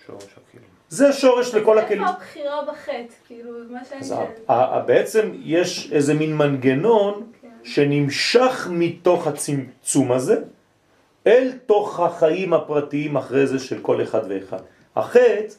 [0.07, 0.67] שורש הכלים.
[0.89, 2.03] זה שורש לכל הכלים.
[2.03, 3.15] איפה הבחירה בחטא?
[3.27, 4.87] כאילו, מה שאני שואלת.
[4.87, 7.49] בעצם יש איזה מין מנגנון כן.
[7.65, 10.37] שנמשך מתוך הצמצום הזה
[11.27, 14.59] אל תוך החיים הפרטיים אחרי זה של כל אחד ואחד.
[14.97, 15.55] החטא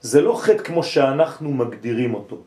[0.00, 2.42] זה לא חטא כמו שאנחנו מגדירים אותו.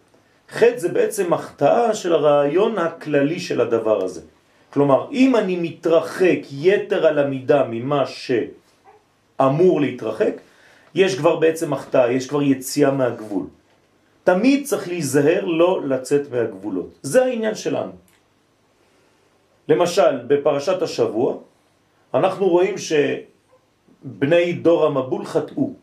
[0.50, 4.22] חטא זה בעצם החטאה של הרעיון הכללי של הדבר הזה.
[4.74, 10.34] כלומר, אם אני מתרחק יתר על המידה ממה שאמור להתרחק,
[10.96, 13.46] יש כבר בעצם החטאה, יש כבר יציאה מהגבול.
[14.24, 17.00] תמיד צריך להיזהר לא לצאת מהגבולות.
[17.02, 17.92] זה העניין שלנו.
[19.68, 21.36] למשל, בפרשת השבוע,
[22.14, 25.74] אנחנו רואים שבני דור המבול חטאו.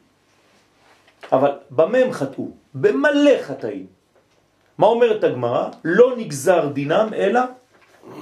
[1.33, 2.49] אבל במה הם חטאו?
[2.75, 3.87] במלא חטאים.
[4.79, 5.69] מה אומרת הגמרא?
[5.85, 7.41] לא נגזר דינם אלא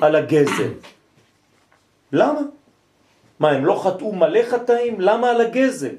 [0.00, 0.72] על הגזל.
[2.12, 2.40] למה?
[3.40, 5.00] מה, הם לא חטאו מלא חטאים?
[5.00, 5.94] למה על הגזל?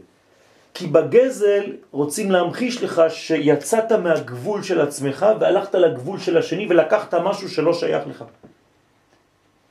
[0.73, 7.49] כי בגזל רוצים להמחיש לך שיצאת מהגבול של עצמך והלכת לגבול של השני ולקחת משהו
[7.49, 8.23] שלא שייך לך.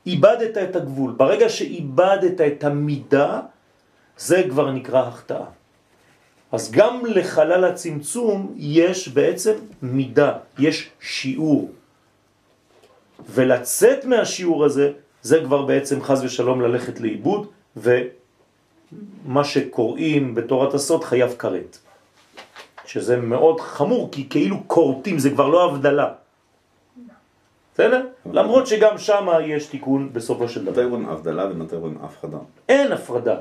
[0.07, 1.13] איבדת את הגבול.
[1.17, 3.41] ברגע שאיבדת את המידה,
[4.19, 5.47] זה כבר נקרא החטאה.
[6.53, 11.71] אז גם לחלל הצמצום יש בעצם מידה, יש שיעור.
[13.29, 21.35] ולצאת מהשיעור הזה, זה כבר בעצם חז ושלום ללכת לאיבוד, ומה שקוראים בתורת הסוד חייב
[21.39, 21.79] כרת.
[22.87, 26.09] שזה מאוד חמור, כי כאילו קורטים, זה כבר לא הבדלה.
[27.75, 28.07] בסדר?
[28.33, 30.85] למרות שגם שם יש תיקון בסופו של מתי דבר.
[30.89, 32.39] רואים הבדלה ומתי רואים הפחדה?
[32.69, 33.37] אין הפרדה.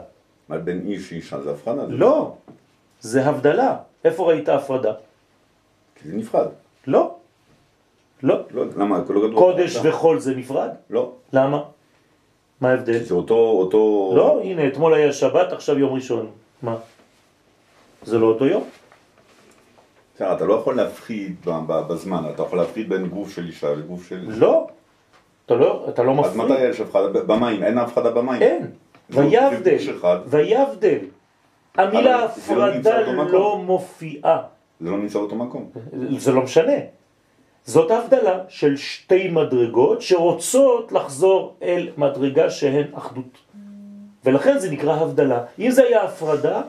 [0.50, 1.52] מה, בין איש לאישה זה?
[1.66, 2.34] זה- לא,
[3.02, 3.78] זה הבדלה.
[4.06, 4.94] איפה ראית הפרדה?
[5.96, 6.48] כי זה נפרד.
[6.88, 7.16] לא.
[8.24, 8.36] לא.
[8.52, 8.98] לא, למה?
[8.98, 9.96] לא כתוב קודש הפרדה.
[9.96, 10.70] וחול זה נפרד?
[10.90, 11.12] לא.
[11.34, 11.64] למה?
[12.62, 13.04] מה ההבדל?
[13.04, 14.14] זה אותו, אותו...
[14.16, 16.28] לא, הנה, אתמול היה שבת, עכשיו יום ראשון.
[16.62, 16.76] מה?
[18.04, 18.64] זה לא אותו יום?
[20.16, 21.36] בסדר, אתה לא יכול להפחיד
[21.68, 24.26] בזמן, אתה יכול להפחיד בין גוף של אישה לגוף של...
[24.28, 24.68] לא.
[25.46, 26.60] אתה לא, אתה לא אז מתי.
[26.60, 27.24] יש הפחדה?
[27.24, 28.42] במים, אין הפחדה במים.
[28.42, 28.68] אין.
[29.10, 29.78] זה ויבדל.
[30.28, 30.98] ויבדל.
[31.78, 33.12] המילה לא הפרדה.
[33.12, 34.42] לא מופיעה.
[34.82, 35.70] זה לא נמצא באותו מקום.
[36.18, 36.74] זה לא משנה.
[37.66, 43.38] זאת הבדלה של שתי מדרגות שרוצות לחזור אל מדרגה שהן אחדות.
[44.26, 45.44] ולכן זה נקרא הבדלה.
[45.60, 46.62] אם זה היה הפרדה,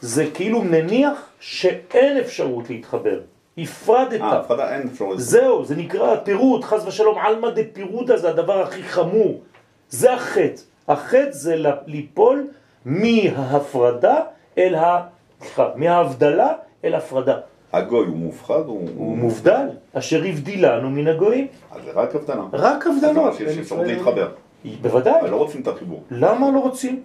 [0.00, 3.20] זה כאילו מניח שאין אפשרות להתחבר.
[3.58, 4.20] הפרדת.
[4.20, 5.20] אה, הפחדה אין אפשרות.
[5.20, 9.40] זהו, זה נקרא פירוד, חס ושלום, עלמא דפירודה זה הדבר הכי חמור.
[9.88, 10.60] זה החטא.
[10.88, 12.46] החטא זה ליפול
[12.84, 14.20] מההפרדה
[14.58, 15.02] אל ה...
[15.40, 16.52] סליחה, מההבדלה
[16.84, 17.38] אל הפרדה.
[17.72, 18.62] הגוי הוא מופחד?
[18.66, 18.88] הוא...
[18.96, 21.46] הוא מובדל, אשר הבדילנו מן הגויים.
[21.70, 22.42] אז זה רק הבדלה.
[22.52, 23.34] רק הבדלות.
[23.34, 24.28] שיש אפשרות להתחבר.
[24.82, 25.20] בוודאי.
[25.20, 26.02] אבל לא רוצים את החיבור.
[26.10, 27.02] למה לא רוצים?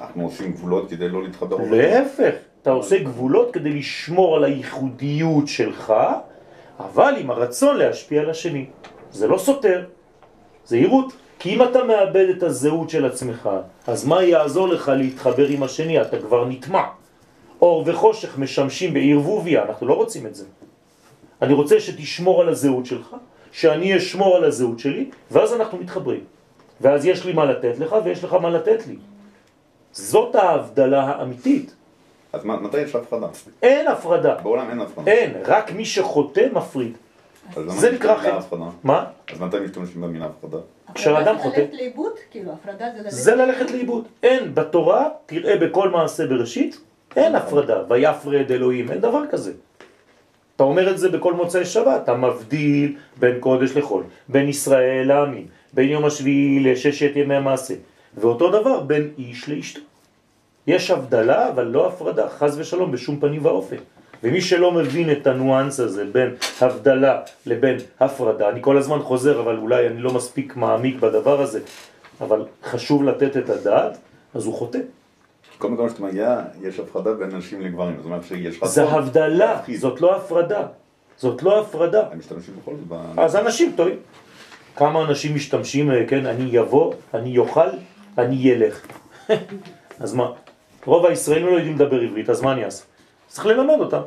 [0.00, 1.56] אנחנו עושים גבולות כדי לא להתחבר.
[1.70, 5.94] להפך, אתה עושה גבולות כדי לשמור על הייחודיות שלך,
[6.80, 8.66] אבל עם הרצון להשפיע על השני.
[9.10, 9.84] זה לא סותר,
[10.64, 11.12] זה עירות.
[11.38, 13.50] כי אם אתה מאבד את הזהות של עצמך,
[13.86, 16.00] אז מה יעזור לך להתחבר עם השני?
[16.02, 16.82] אתה כבר נטמע.
[17.62, 20.44] אור וחושך משמשים בערבוביה, אנחנו לא רוצים את זה.
[21.42, 23.16] אני רוצה שתשמור על הזהות שלך,
[23.52, 26.24] שאני אשמור על הזהות שלי, ואז אנחנו מתחברים.
[26.80, 28.96] ואז יש לי מה לתת לך ויש לך מה לתת לי.
[29.92, 31.74] זאת ההבדלה האמיתית.
[32.32, 33.26] אז מה- מתי יש הפחדה?
[33.62, 34.34] אין הפרדה.
[34.34, 35.10] בעולם אין הפחדה.
[35.12, 36.96] אין, רק מי שחוטא מפריד.
[37.66, 38.56] זה נקרא חטא.
[38.84, 39.04] מה?
[39.32, 40.58] אז מתי משתמשים במילה הפחדה?
[40.94, 41.56] כשאדם הפרדה חוטא.
[41.56, 42.12] זה ללכת לאיבוד?
[42.30, 43.10] כאילו, הפרדה זה ללכת...
[43.10, 44.04] זה ללכת לאיבוד.
[44.22, 46.80] אין, בתורה, תראה בכל מעשה בראשית,
[47.18, 47.82] אין הפרדה.
[47.88, 49.52] ויפרד אלוהים, אין דבר כזה.
[50.56, 55.46] אתה אומר את זה בכל מוצאי שבת, אתה מבדיל בין קודש לחול, בין ישראל לעמים,
[55.72, 57.74] בין יום השביעי לששת ימי המעשה,
[58.16, 59.80] ואותו דבר בין איש לאשתו.
[60.66, 63.76] יש הבדלה, אבל לא הפרדה, חז ושלום, בשום פנים ואופן.
[64.22, 69.56] ומי שלא מבין את הניואנס הזה בין הבדלה לבין הפרדה, אני כל הזמן חוזר, אבל
[69.56, 71.60] אולי אני לא מספיק מעמיק בדבר הזה,
[72.20, 73.98] אבל חשוב לתת את הדעת,
[74.34, 74.78] אז הוא חוטא.
[75.58, 77.96] כל מקום שאתה מגיע, יש הפחדה בין נשים לגברים.
[77.96, 78.60] זאת אומרת שיש.
[78.64, 79.60] זה הבדלה.
[79.78, 80.66] זאת לא הפרדה.
[81.16, 82.08] זאת לא הפרדה.
[82.12, 82.98] הם משתמשים בכל זאת.
[83.18, 83.98] אז אנשים טועים.
[84.76, 87.68] כמה אנשים משתמשים, אה, כן, אני יבוא, אני יאכל,
[88.18, 88.86] אני ילך.
[90.00, 90.32] אז מה?
[90.84, 92.84] רוב הישראלים לא יודעים לדבר עברית, אז מה אני אעשה?
[93.28, 94.00] צריך ללמד אותם.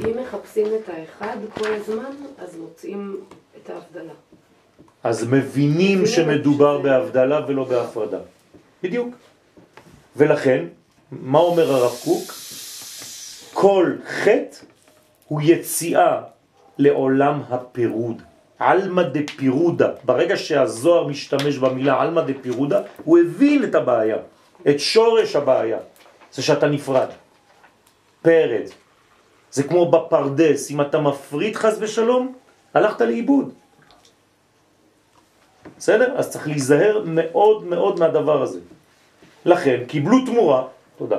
[0.00, 3.16] אם מחפשים את האחד כל הזמן, אז מוצאים
[3.56, 4.12] את ההבדלה.
[5.04, 8.18] אז מבינים שמדובר בהבדלה ולא בהפרדה.
[8.82, 9.14] בדיוק.
[10.20, 10.64] ולכן,
[11.12, 12.32] מה אומר הרב קוק?
[13.52, 14.56] כל חטא
[15.28, 16.20] הוא יציאה
[16.78, 18.22] לעולם הפירוד.
[18.58, 19.88] עלמא דפירודה.
[20.04, 24.16] ברגע שהזוהר משתמש במילה עלמא דפירודה, הוא הבין את הבעיה,
[24.68, 25.78] את שורש הבעיה.
[26.32, 27.08] זה שאתה נפרד.
[28.22, 28.68] פרד.
[29.50, 32.32] זה כמו בפרדס, אם אתה מפריד חס ושלום,
[32.74, 33.52] הלכת לאיבוד.
[35.78, 36.12] בסדר?
[36.16, 38.60] אז צריך להיזהר מאוד מאוד מהדבר הזה.
[39.44, 40.62] לכן קיבלו תמורה,
[40.98, 41.18] תודה,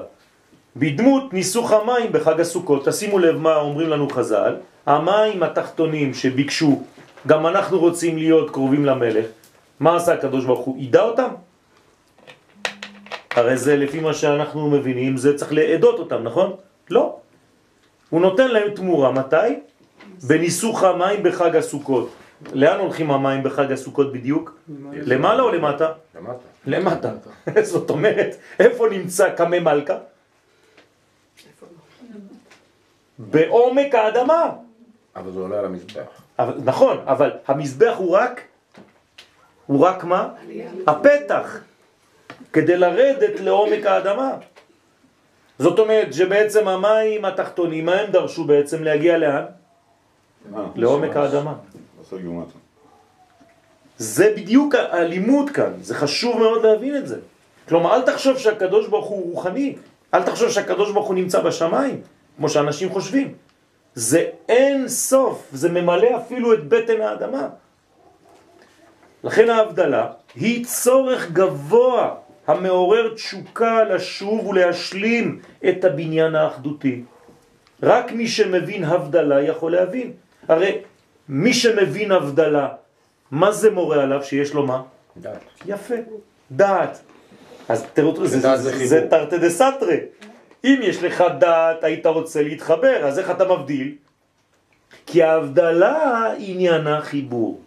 [0.75, 2.87] בדמות ניסוך המים בחג הסוכות.
[2.87, 4.55] תשימו לב מה אומרים לנו חז"ל,
[4.85, 6.83] המים התחתונים שביקשו,
[7.27, 9.25] גם אנחנו רוצים להיות קרובים למלך,
[9.79, 10.75] מה עשה הקדוש ברוך הוא?
[10.79, 11.29] ידע אותם?
[13.35, 16.53] הרי זה לפי מה שאנחנו מבינים, זה צריך לעדות אותם, נכון?
[16.89, 17.17] לא.
[18.09, 19.59] הוא נותן להם תמורה, מתי?
[20.27, 22.09] בניסוך המים בחג הסוכות.
[22.53, 24.59] לאן הולכים המים בחג הסוכות בדיוק?
[24.93, 25.91] למעלה או למטה?
[26.15, 26.50] למטה.
[26.65, 27.11] למטה.
[27.71, 29.97] זאת אומרת, איפה נמצא קמא מלכה?
[33.19, 34.49] בעומק האדמה.
[35.15, 36.21] אבל זה עולה על המזבח.
[36.39, 38.41] אבל, נכון, אבל המזבח הוא רק,
[39.65, 40.29] הוא רק מה?
[40.87, 41.59] הפתח,
[42.53, 44.31] כדי לרדת לעומק האדמה.
[45.59, 49.43] זאת אומרת שבעצם המים התחתונים, מה הם דרשו בעצם להגיע לאן?
[50.55, 51.53] אה, לעומק האדמה.
[54.01, 57.17] זה בדיוק הלימוד כאן, זה חשוב מאוד להבין את זה.
[57.69, 59.75] כלומר, אל תחשוב שהקדוש ברוך הוא רוחני,
[60.13, 62.01] אל תחשוב שהקדוש ברוך הוא נמצא בשמיים,
[62.37, 63.33] כמו שאנשים חושבים.
[63.95, 67.47] זה אין סוף, זה ממלא אפילו את בטן האדמה.
[69.23, 72.15] לכן ההבדלה היא צורך גבוה
[72.47, 77.03] המעורר תשוקה לשוב ולהשלים את הבניין האחדותי.
[77.83, 80.11] רק מי שמבין הבדלה יכול להבין.
[80.47, 80.81] הרי
[81.29, 82.80] מי שמבין הבדלה,
[83.31, 84.81] מה זה מורה עליו שיש לו מה?
[85.17, 85.41] דעת.
[85.65, 85.95] יפה,
[86.51, 87.01] דעת.
[87.69, 88.87] אז תראו, זה, זה, זה.
[88.87, 89.97] זה תרתי דה סתרי.
[90.63, 93.95] אם יש לך דעת, היית רוצה להתחבר, אז איך אתה מבדיל?
[95.05, 97.61] כי ההבדלה עניינה חיבור.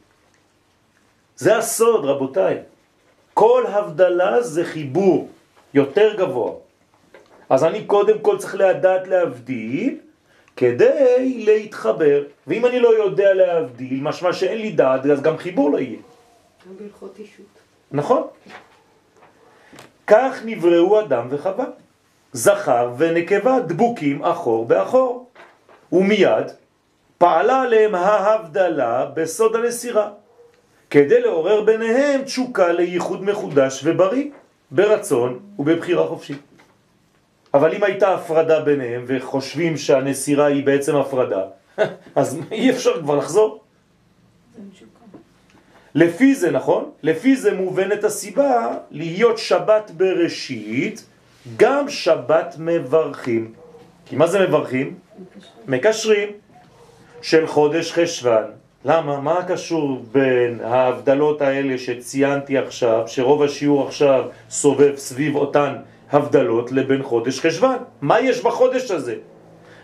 [1.37, 2.59] זה הסוד, רבותיי.
[3.35, 5.29] כל הבדלה זה חיבור
[5.75, 6.53] יותר גבוה.
[7.51, 9.99] אז אני קודם כל צריך לדעת להבדיל
[10.57, 12.23] כדי להתחבר.
[12.47, 15.99] ואם אני לא יודע להבדיל, משמע שאין לי דעת, אז גם חיבור לא יהיה.
[16.67, 17.47] גם בהלכות אישות.
[17.93, 18.23] נכון?
[20.07, 21.67] כך נבראו אדם וחווה.
[22.33, 25.31] זכר ונקבה דבוקים אחור באחור.
[25.93, 26.47] ומיד
[27.19, 30.11] פעלה עליהם ההבדלה בסוד הנסירה,
[30.91, 34.31] כדי לעורר ביניהם תשוקה לייחוד מחודש ובריא,
[34.71, 36.54] ברצון ובבחירה חופשית.
[37.55, 41.43] אבל אם הייתה הפרדה ביניהם וחושבים שהנסירה היא בעצם הפרדה,
[42.15, 43.61] אז אי אפשר כבר לחזור.
[45.95, 46.91] לפי זה, נכון?
[47.03, 51.05] לפי זה מובנת הסיבה להיות שבת בראשית,
[51.57, 53.53] גם שבת מברכים.
[54.07, 54.95] כי מה זה מברכים?
[55.69, 56.29] מקשרים.
[57.23, 58.45] של חודש חשבן.
[58.85, 59.21] למה?
[59.21, 65.75] מה קשור בין ההבדלות האלה שציינתי עכשיו, שרוב השיעור עכשיו סובב סביב אותן
[66.15, 67.77] הבדלות, לבין חודש חשבן?
[68.01, 69.15] מה יש בחודש הזה?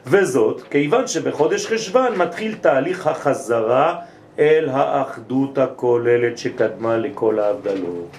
[0.07, 3.97] וזאת, כיוון שבחודש חשבן מתחיל תהליך החזרה
[4.39, 8.17] אל האחדות הכוללת שקדמה לכל ההבדלות.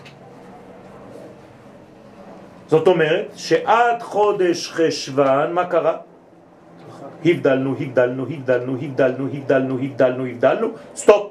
[2.67, 5.97] זאת אומרת שעד חודש חשבן, מה קרה?
[7.25, 11.30] הבדלנו, הבדלנו, הבדלנו, הבדלנו, הבדלנו, הבדלנו, הבדלנו, סטופ.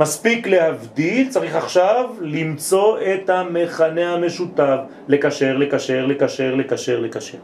[0.00, 7.38] מספיק להבדיל, צריך עכשיו למצוא את המכנה המשותף, לקשר, לקשר, לקשר, לקשר, לקשר.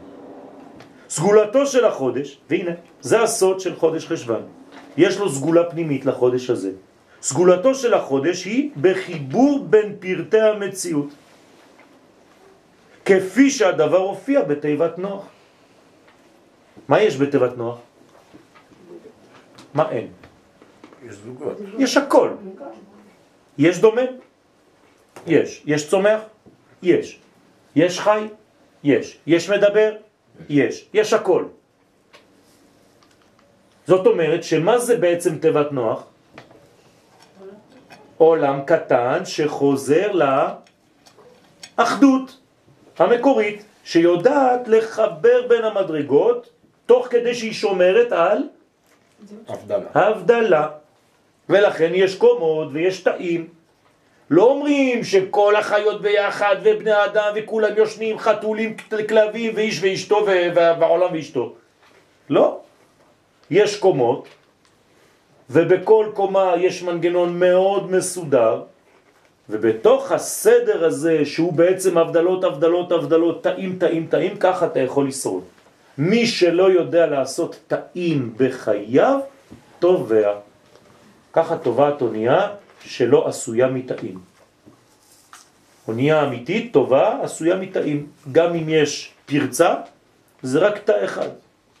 [1.09, 4.41] סגולתו של החודש, והנה, זה הסוד של חודש חשבן.
[4.97, 6.71] יש לו סגולה פנימית לחודש הזה.
[7.21, 11.09] סגולתו של החודש היא בחיבור בין פרטי המציאות,
[13.05, 15.23] כפי שהדבר הופיע בתיבת נוח.
[16.89, 17.77] מה יש בתיבת נוח?
[19.73, 20.16] מה אין?
[21.09, 21.57] יש זוגות.
[21.77, 22.29] יש הכל.
[23.57, 24.01] יש דומה?
[25.27, 25.63] יש.
[25.65, 26.21] יש צומח?
[26.83, 27.19] יש.
[27.75, 28.27] יש חי?
[28.83, 29.17] יש.
[29.27, 29.95] יש מדבר?
[30.49, 30.85] יש.
[30.93, 31.45] יש הכל.
[33.87, 36.03] זאת אומרת שמה זה בעצם תיבת נוח?
[38.17, 40.11] עולם קטן שחוזר
[41.77, 42.37] לאחדות
[42.97, 46.49] המקורית, שיודעת לחבר בין המדרגות
[46.85, 48.43] תוך כדי שהיא שומרת על
[49.47, 49.89] הבדלה.
[49.93, 50.67] הבדלה.
[51.49, 53.47] ולכן יש קומות ויש תאים.
[54.29, 58.75] לא אומרים שכל החיות ביחד ובני האדם וכולם יושנים, חתולים,
[59.09, 61.53] כלבים ואיש ואשתו והעולם ואשתו.
[62.29, 62.59] לא.
[63.51, 64.27] יש קומות,
[65.49, 68.61] ובכל קומה יש מנגנון מאוד מסודר,
[69.49, 75.43] ובתוך הסדר הזה, שהוא בעצם הבדלות, הבדלות, הבדלות, תאים, תאים, תאים, ככה אתה יכול לשרוד.
[75.97, 79.19] מי שלא יודע לעשות תאים בחייו,
[79.79, 80.46] טובע.
[81.37, 82.49] ככה טובעת אונייה
[82.81, 84.17] שלא עשויה מתאים.
[85.87, 88.07] אונייה אמיתית, טובה, עשויה מתאים.
[88.31, 89.75] גם אם יש פרצה,
[90.41, 91.29] זה רק תא אחד.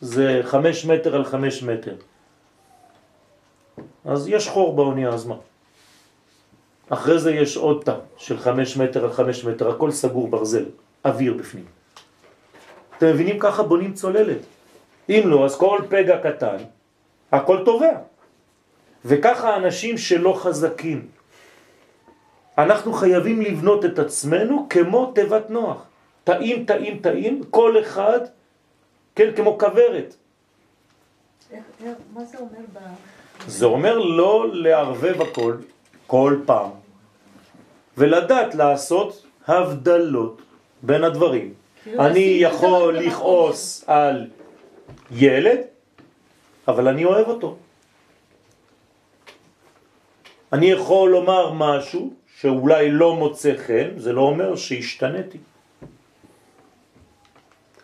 [0.01, 1.95] זה חמש מטר על חמש מטר.
[4.05, 5.35] אז יש חור באונייה, אז מה?
[6.89, 10.65] אחרי זה יש עוד תא של חמש מטר על חמש מטר, הכל סגור ברזל,
[11.05, 11.65] אוויר בפנים.
[12.97, 13.39] אתם מבינים?
[13.39, 14.41] ככה בונים צוללת.
[15.09, 16.57] אם לא, אז כל פגע קטן,
[17.31, 18.16] הכל טובע.
[19.07, 21.07] וככה אנשים שלא חזקים.
[22.57, 25.77] אנחנו חייבים לבנות את עצמנו כמו תיבת נוח.
[26.23, 28.19] תאים, תאים, תאים, כל אחד,
[29.15, 29.57] כן, כמו
[31.51, 32.77] איך- מה זה אומר ב...
[33.47, 35.55] זה אומר לא לערבב הכל,
[36.07, 36.69] כל פעם,
[37.97, 40.41] ולדעת לעשות הבדלות
[40.81, 41.53] בין הדברים.
[41.83, 44.27] כאילו אני יכול לכעוס על
[45.11, 45.59] ילד,
[46.67, 47.55] אבל אני אוהב אותו.
[50.53, 55.37] אני יכול לומר משהו שאולי לא מוצא חן, זה לא אומר שהשתניתי.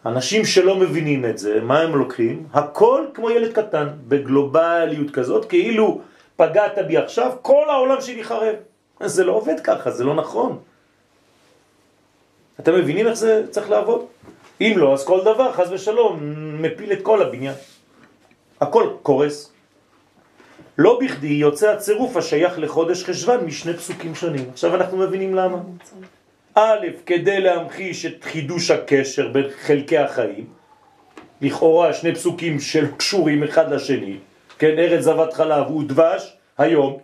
[0.05, 2.47] אנשים שלא מבינים את זה, מה הם לוקחים?
[2.53, 6.01] הכל כמו ילד קטן, בגלובליות כזאת, כאילו
[6.35, 8.55] פגעת בי עכשיו, כל העולם שלי חרב.
[9.03, 10.59] זה לא עובד ככה, זה לא נכון.
[12.59, 14.05] אתם מבינים איך זה צריך לעבוד?
[14.61, 16.19] אם לא, אז כל דבר, חז ושלום,
[16.61, 17.55] מפיל את כל הבניין.
[18.61, 19.52] הכל קורס.
[20.77, 24.49] לא בכדי יוצא הצירוף השייך לחודש חשבן משני פסוקים שונים.
[24.51, 25.57] עכשיו אנחנו מבינים למה.
[26.55, 30.45] א', כדי להמחיש את חידוש הקשר בין חלקי החיים,
[31.41, 34.17] לכאורה שני פסוקים של קשורים אחד לשני,
[34.57, 36.97] כן, ארץ זבת חלב ודבש, היום.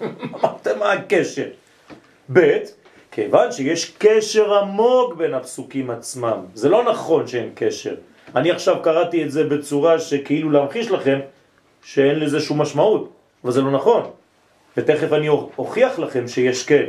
[0.34, 1.46] אמרתם מה הקשר?
[2.32, 2.58] ב',
[3.10, 6.38] כיוון שיש קשר עמוק בין הפסוקים עצמם.
[6.54, 7.94] זה לא נכון שאין קשר.
[8.36, 11.20] אני עכשיו קראתי את זה בצורה שכאילו להמחיש לכם
[11.82, 13.10] שאין לזה שום משמעות,
[13.44, 14.10] אבל זה לא נכון.
[14.76, 16.86] ותכף אני אוכיח לכם שיש כן,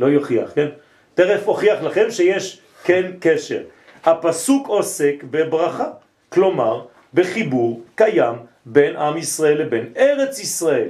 [0.00, 0.68] לא יוכיח, כן?
[1.14, 3.62] תכף אוכיח לכם שיש כן קשר.
[4.04, 5.88] הפסוק עוסק בברכה,
[6.28, 8.34] כלומר בחיבור קיים
[8.66, 10.88] בין עם ישראל לבין ארץ ישראל.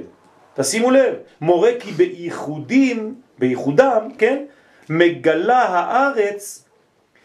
[0.55, 4.45] תשימו לב, מורה כי בייחודים, בייחודם, כן,
[4.89, 6.65] מגלה הארץ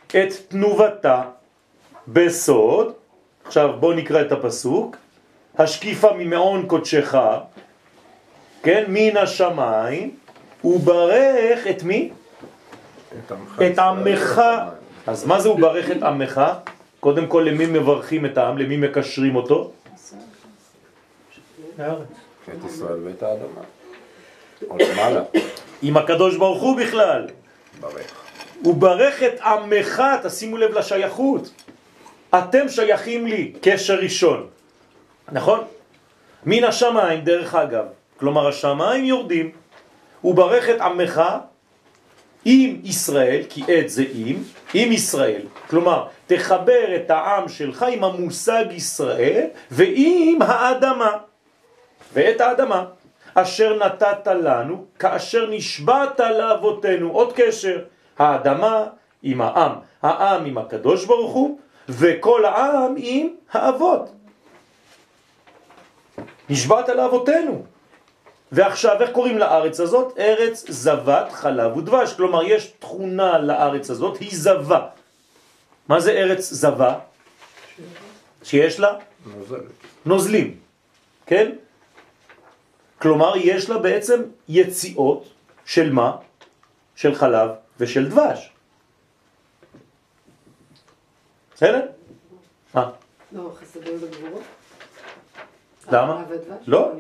[0.07, 1.23] את תנובתה
[2.09, 2.93] בסוד,
[3.45, 4.97] עכשיו בואו נקרא את הפסוק,
[5.59, 7.15] השקיפה ממעון קודשך,
[8.63, 10.17] כן, מן השמיים,
[10.65, 12.11] וברך את מי?
[13.67, 14.43] את עמך.
[15.07, 16.41] אז מה זה הוא ברך את עמך?
[17.01, 19.73] קודם כל למי מברכים את העם, למי מקשרים אותו?
[22.49, 23.63] את ישראל ואת האדמה.
[24.69, 25.23] עוד מעלה.
[25.83, 27.27] עם הקדוש ברוך הוא בכלל.
[27.81, 28.13] ברך.
[28.65, 31.51] הוא ברך את עמך, תשימו לב לשייכות.
[32.35, 34.47] אתם שייכים לי, קשר ראשון.
[35.33, 35.61] נכון?
[36.47, 37.85] מן השמיים, דרך אגב.
[38.17, 39.51] כלומר, השמיים יורדים.
[40.21, 41.23] הוא ברך את עמך
[42.45, 44.37] עם ישראל, כי עת זה עם,
[44.75, 45.43] עם ישראל.
[45.71, 51.13] כלומר, תחבר את העם שלך עם המושג ישראל ועם האדמה.
[52.13, 52.85] ואת האדמה,
[53.35, 57.11] אשר נתת לנו, כאשר נשבעת לאבותינו.
[57.11, 57.79] עוד קשר,
[58.19, 58.85] האדמה
[59.23, 59.73] עם העם,
[60.03, 61.59] העם עם הקדוש ברוך הוא,
[61.89, 64.11] וכל העם עם האבות.
[66.51, 67.65] נשבעת לאבותינו.
[68.53, 70.19] ועכשיו, איך קוראים לארץ הזאת?
[70.19, 72.13] ארץ זבת חלב ודבש.
[72.13, 74.87] כלומר, יש תכונה לארץ הזאת, היא זבה.
[75.89, 76.99] מה זה ארץ זבה?
[78.43, 78.99] שיש לה?
[79.27, 79.63] נוזלת.
[80.07, 80.57] נוזלים,
[81.27, 81.53] כן?
[82.99, 85.25] כלומר, יש לה בעצם יציאות
[85.65, 86.17] של מה?
[86.97, 88.51] של חלב ושל דבש.
[91.55, 91.87] בסדר?
[92.75, 92.91] מה?
[93.33, 94.43] לא, חסדים וגבורות?
[95.89, 96.25] למה?
[96.67, 96.93] לא.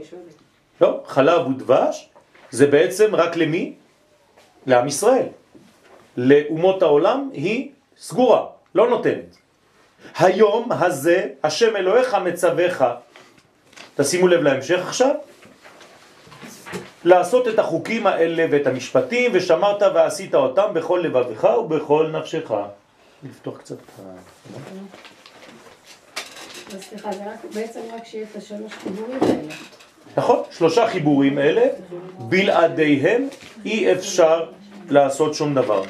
[0.81, 2.09] לא, חלב ודבש
[2.51, 3.74] זה בעצם רק למי?
[4.66, 5.26] לעם ישראל.
[6.16, 9.37] לאומות העולם היא סגורה, לא נותנת.
[10.18, 12.83] היום הזה השם אלוהיך מצווך,
[13.97, 15.14] תשימו לב להמשך עכשיו,
[17.05, 22.53] לעשות את החוקים האלה ואת המשפטים ושמרת ועשית אותם בכל לבבך ובכל נפשך.
[23.22, 24.03] לפתוח קצת את ה...
[26.75, 26.83] אז
[28.71, 29.55] חיבורים האלה.
[30.16, 31.66] נכון, שלושה חיבורים אלה,
[32.18, 33.29] בלעדיהם
[33.64, 34.51] אי אפשר
[34.89, 35.83] לעשות שום דבר.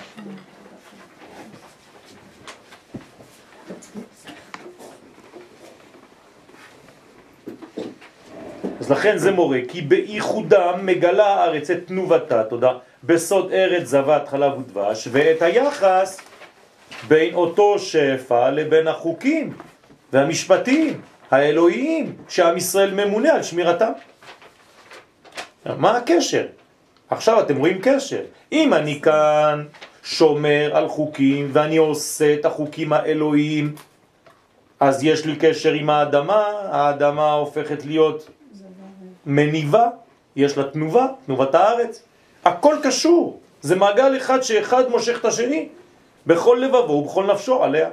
[8.81, 12.72] אז לכן זה מורה, כי בייחודם מגלה הארץ את תנובתה, תודה,
[13.05, 16.20] בסוד ארץ זבת חלב ודבש, ואת היחס
[17.09, 19.53] בין אותו שפע לבין החוקים
[20.13, 21.01] והמשפטים
[21.31, 23.93] האלוהיים שעם ישראל ממונה על שמירתם.
[25.67, 26.47] מה הקשר?
[27.11, 28.23] עכשיו אתם רואים קשר.
[28.53, 29.65] אם אני כאן
[30.03, 33.75] שומר על חוקים ואני עושה את החוקים האלוהיים,
[34.81, 38.29] אז יש לי קשר עם האדמה, האדמה הופכת להיות
[39.27, 39.89] מניבה,
[40.37, 42.03] יש לה תנובה, תנובת הארץ.
[42.45, 45.69] הכל קשור, זה מעגל אחד שאחד מושך את השני,
[46.27, 47.89] בכל לבבו ובכל נפשו עליה.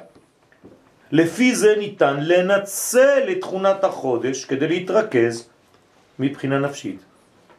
[1.12, 5.50] לפי זה ניתן לנצל את תכונת החודש כדי להתרכז
[6.20, 7.00] מבחינה נפשית.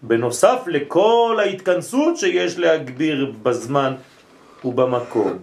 [0.02, 3.94] בנוסף לכל ההתכנסות שיש להגביר בזמן
[4.64, 5.38] ובמקום.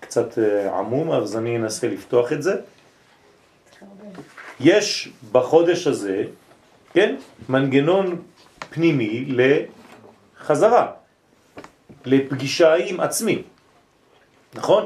[0.00, 2.54] קצת אה, עמום, אז אני אנסה לפתוח את זה.
[4.60, 6.24] יש בחודש הזה,
[6.94, 7.16] כן,
[7.48, 8.22] מנגנון
[8.70, 10.86] פנימי לחזרה,
[12.04, 13.42] לפגישה עם עצמי,
[14.54, 14.84] נכון?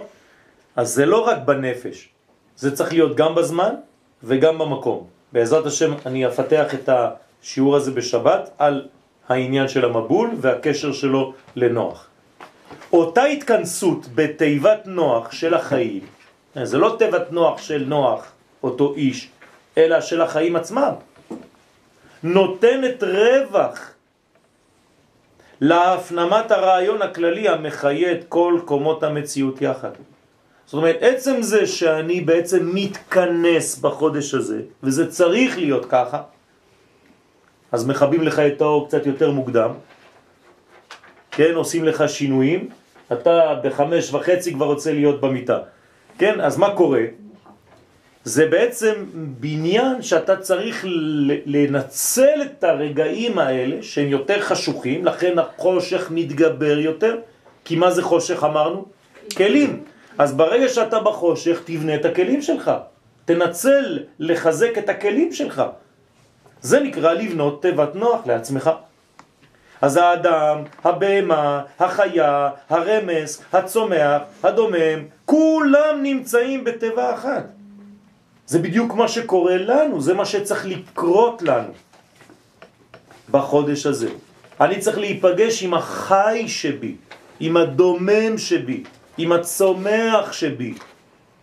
[0.76, 2.08] אז זה לא רק בנפש,
[2.56, 3.74] זה צריך להיות גם בזמן
[4.22, 5.06] וגם במקום.
[5.32, 8.88] בעזרת השם אני אפתח את השיעור הזה בשבת על
[9.28, 12.06] העניין של המבול והקשר שלו לנוח.
[12.92, 16.00] אותה התכנסות בתיבת נוח של החיים,
[16.62, 19.28] זה לא תיבת נוח של נוח, אותו איש,
[19.78, 20.92] אלא של החיים עצמם,
[22.22, 23.90] נותנת רווח
[25.60, 29.90] להפנמת הרעיון הכללי המחיה את כל קומות המציאות יחד.
[30.66, 36.22] זאת אומרת, עצם זה שאני בעצם מתכנס בחודש הזה, וזה צריך להיות ככה,
[37.72, 39.70] אז מכבים לך את האור קצת יותר מוקדם,
[41.30, 42.68] כן, עושים לך שינויים,
[43.12, 45.58] אתה בחמש וחצי כבר רוצה להיות במיטה,
[46.18, 47.02] כן, אז מה קורה?
[48.24, 50.84] זה בעצם בניין שאתה צריך
[51.46, 57.18] לנצל את הרגעים האלה שהם יותר חשוכים, לכן החושך מתגבר יותר,
[57.64, 58.84] כי מה זה חושך אמרנו?
[59.36, 59.84] כלים.
[60.18, 62.70] אז ברגע שאתה בחושך תבנה את הכלים שלך,
[63.24, 65.62] תנצל לחזק את הכלים שלך.
[66.60, 68.70] זה נקרא לבנות תיבת נוח לעצמך.
[69.82, 77.44] אז האדם, הבהמה, החיה, הרמס, הצומח, הדומם, כולם נמצאים בתיבה אחת.
[78.46, 81.72] זה בדיוק מה שקורה לנו, זה מה שצריך לקרות לנו
[83.30, 84.08] בחודש הזה.
[84.60, 86.94] אני צריך להיפגש עם החי שבי,
[87.40, 88.84] עם הדומם שבי,
[89.18, 90.74] עם הצומח שבי,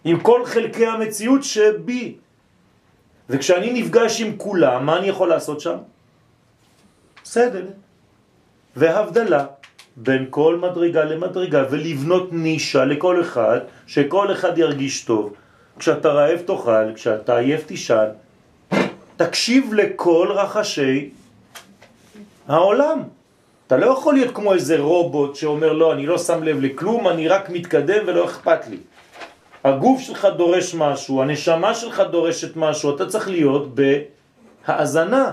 [0.03, 2.15] עם כל חלקי המציאות שבי.
[3.29, 5.77] וכשאני נפגש עם כולם, מה אני יכול לעשות שם?
[7.23, 7.65] בסדר.
[8.75, 9.45] והבדלה
[9.95, 15.33] בין כל מדרגה למדרגה ולבנות נישה לכל אחד, שכל אחד ירגיש טוב.
[15.79, 18.07] כשאתה רעב תאכל, כשאתה עייף תישן,
[19.17, 21.09] תקשיב לכל רחשי
[22.47, 22.99] העולם.
[23.71, 27.27] אתה לא יכול להיות כמו איזה רובוט שאומר לא, אני לא שם לב לכלום, אני
[27.27, 28.77] רק מתקדם ולא אכפת לי.
[29.63, 33.75] הגוף שלך דורש משהו, הנשמה שלך דורשת משהו, אתה צריך להיות
[34.67, 35.31] בהאזנה,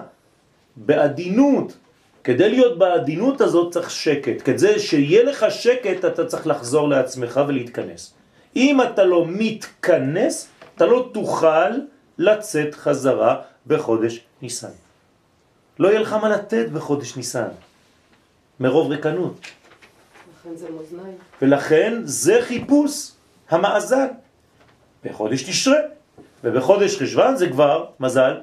[0.76, 1.76] בעדינות.
[2.24, 4.42] כדי להיות בעדינות הזאת צריך שקט.
[4.44, 8.14] כדי שיהיה לך שקט אתה צריך לחזור לעצמך ולהתכנס.
[8.56, 11.70] אם אתה לא מתכנס, אתה לא תוכל
[12.18, 13.36] לצאת חזרה
[13.66, 14.74] בחודש ניסן.
[15.78, 17.50] לא יהיה לך מה לתת בחודש ניסן,
[18.60, 19.40] מרוב ריקנות.
[19.40, 21.16] לכן זה מאזניים.
[21.42, 23.12] ולכן זה חיפוש
[23.48, 24.06] המאזן.
[25.04, 25.78] בחודש תשרה,
[26.44, 28.40] ובחודש חשבן זה כבר מזל.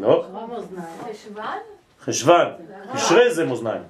[0.00, 0.26] לא,
[1.10, 1.44] חשוון?
[2.00, 2.52] חשבן,
[2.94, 3.82] תשרה זה מאזניים.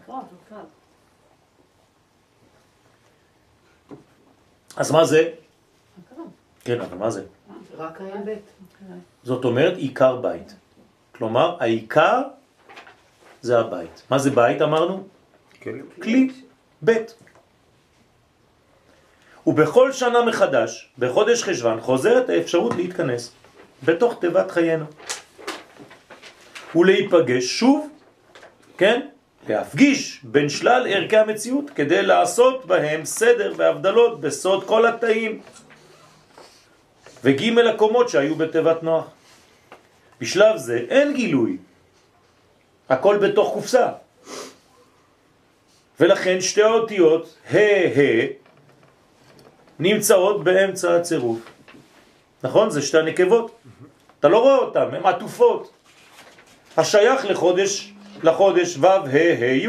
[4.77, 5.31] אז מה זה?
[6.61, 7.25] כן, אבל מה זה?
[7.77, 8.45] רק היה בית.
[9.23, 10.55] זאת אומרת עיקר בית.
[11.12, 12.23] כלומר, העיקר
[13.43, 14.03] זה הבית.
[14.11, 15.09] מה זה בית אמרנו?
[16.03, 16.30] כלי,
[16.82, 17.14] בית.
[19.47, 23.32] ובכל שנה מחדש, בחודש חשבן, חוזרת האפשרות להתכנס
[23.84, 24.84] בתוך תיבת חיינו.
[26.74, 27.88] ולהיפגש שוב,
[28.78, 29.01] כן?
[29.49, 35.41] להפגיש בין שלל ערכי המציאות כדי לעשות בהם סדר והבדלות בסוד כל התאים
[37.24, 39.05] וג' הקומות שהיו בתיבת נוח.
[40.20, 41.57] בשלב זה אין גילוי,
[42.91, 43.88] הכל בתוך קופסה.
[46.01, 47.59] ולכן שתי האותיות ה'
[49.78, 51.38] נמצאות באמצע הצירוף.
[52.43, 52.70] נכון?
[52.70, 53.51] זה שתי הנקבות.
[54.20, 55.70] אתה לא רואה אותן, הן עטופות.
[56.76, 59.07] השייך לחודש לחודש ו' ה'
[59.41, 59.68] ה' י'.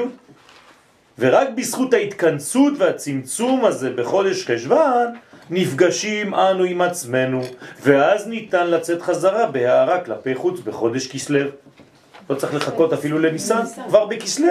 [1.20, 5.06] ורק בזכות ההתכנסות והצמצום הזה בחודש חשבן,
[5.50, 7.42] נפגשים אנו עם עצמנו,
[7.82, 11.50] ואז ניתן לצאת חזרה בהערה כלפי חוץ בחודש כסלו.
[12.32, 14.48] לא צריך לחכות אפילו לניסן, כבר בכסלו.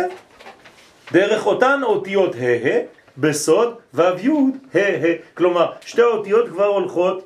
[1.12, 2.80] דרך אותן אותיות ה' ה'
[3.18, 4.30] בסוד ו' י'
[4.74, 5.14] ה' ה'.
[5.34, 7.24] כלומר, שתי האותיות כבר הולכות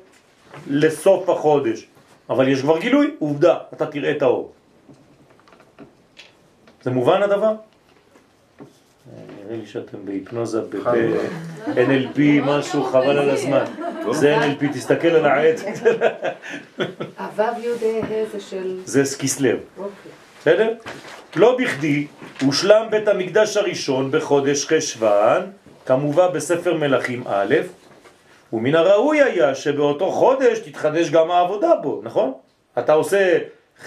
[0.67, 1.87] לסוף החודש.
[2.29, 4.53] אבל יש כבר גילוי, עובדה, אתה תראה את האור.
[6.83, 7.53] זה מובן הדבר?
[9.45, 13.65] נראה לי שאתם בהיפנוזה ב-NLP משהו חבל על הזמן.
[14.11, 15.63] זה NLP, תסתכל על העץ.
[17.17, 18.79] הוו י' ה' זה של...
[18.85, 19.57] זה כסלו.
[20.45, 20.73] בסדר?
[21.35, 22.07] לא בכדי
[22.41, 25.41] הושלם בית המקדש הראשון בחודש חשבן,
[25.85, 27.55] כמובן בספר מלכים א',
[28.53, 32.33] ומן הראוי היה שבאותו חודש תתחדש גם העבודה בו, נכון?
[32.79, 33.37] אתה עושה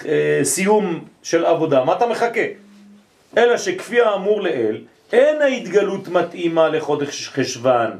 [0.06, 2.46] אה, סיום של עבודה, מה אתה מחכה?
[3.36, 4.80] אלא שכפי האמור לאל,
[5.12, 7.90] אין ההתגלות מתאימה לחודש חשבן.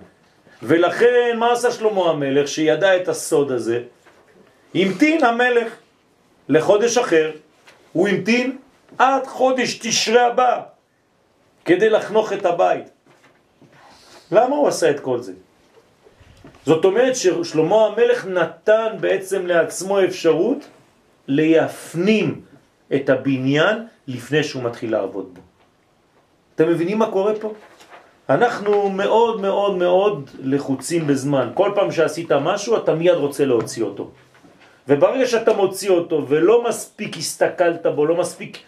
[0.63, 3.81] ולכן, מה עשה שלמה המלך שידע את הסוד הזה?
[4.75, 5.73] המתין המלך
[6.49, 7.31] לחודש אחר.
[7.93, 8.57] הוא המתין
[8.99, 10.61] עד חודש תשרה הבא
[11.65, 12.87] כדי לחנוך את הבית.
[14.33, 15.33] למה הוא עשה את כל זה?
[16.67, 20.59] זאת אומרת ששלמה המלך נתן בעצם לעצמו אפשרות
[21.29, 22.41] להפנים
[22.95, 25.41] את הבניין לפני שהוא מתחיל לעבוד בו.
[26.55, 27.53] אתם מבינים מה קורה פה?
[28.29, 31.51] אנחנו מאוד מאוד מאוד לחוצים בזמן.
[31.55, 34.11] כל פעם שעשית משהו, אתה מיד רוצה להוציא אותו.
[34.89, 38.59] וברגע שאתה מוציא אותו ולא מספיק הסתכלת בו, לא מספיק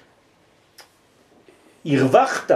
[1.87, 2.51] הרווחת,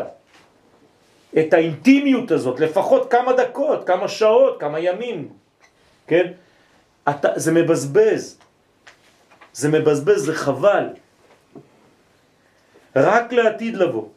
[1.39, 5.29] את האינטימיות הזאת, לפחות כמה דקות, כמה שעות, כמה ימים,
[6.07, 6.33] כן?
[7.09, 8.39] אתה, זה מבזבז,
[9.53, 10.87] זה מבזבז, זה חבל.
[12.97, 14.09] רק לעתיד לבוא,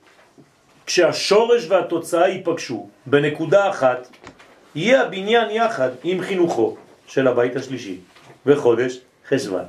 [0.85, 4.07] כשהשורש והתוצאה ייפגשו בנקודה אחת,
[4.75, 6.77] יהיה הבניין יחד עם חינוכו
[7.07, 7.97] של הבית השלישי
[8.45, 9.63] בחודש חשוון.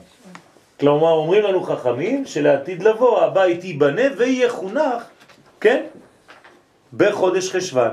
[0.80, 5.02] כלומר, אומרים לנו חכמים שלעתיד לבוא הבית ייבנה ויהיה חונך,
[5.60, 5.84] כן?
[6.96, 7.90] בחודש חשוון.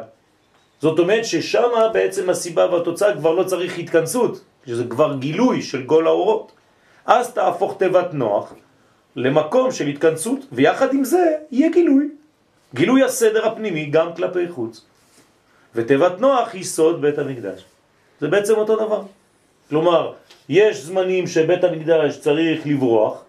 [0.82, 6.08] זאת אומרת ששם בעצם הסיבה והתוצאה כבר לא צריך התכנסות, שזה כבר גילוי של גול
[6.08, 6.52] האורות.
[7.06, 8.54] אז תהפוך תיבת נוח
[9.16, 12.10] למקום של התכנסות, ויחד עם זה יהיה גילוי.
[12.74, 14.86] גילוי הסדר הפנימי גם כלפי חוץ.
[15.76, 17.66] ותיבת נוח היא סוד בית המקדש.
[18.22, 19.02] זה בעצם אותו דבר.
[19.70, 20.14] כלומר,
[20.50, 23.24] יש זמנים שבית המקדש צריך לברוח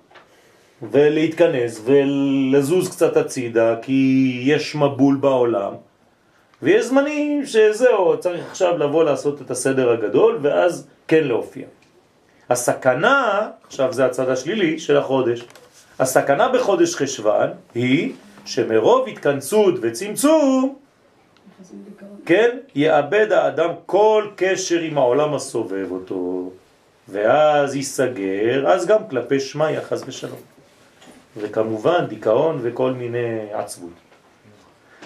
[0.82, 5.72] ולהתכנס ולזוז קצת הצידה כי יש מבול בעולם
[6.62, 11.66] ויש זמנים שזהו, צריך עכשיו לבוא לעשות את הסדר הגדול ואז כן להופיע.
[12.51, 15.45] הסכנה, עכשיו זה הצד השלילי של החודש,
[15.99, 18.12] הסכנה בחודש חשוון היא
[18.45, 20.76] שמרוב התכנסות וצמצום,
[22.27, 26.51] כן, יאבד האדם כל קשר עם העולם הסובב אותו,
[27.09, 30.39] ואז ייסגר, אז גם כלפי שמע יחס ושלום.
[31.37, 33.91] וכמובן דיכאון וכל מיני עצבות.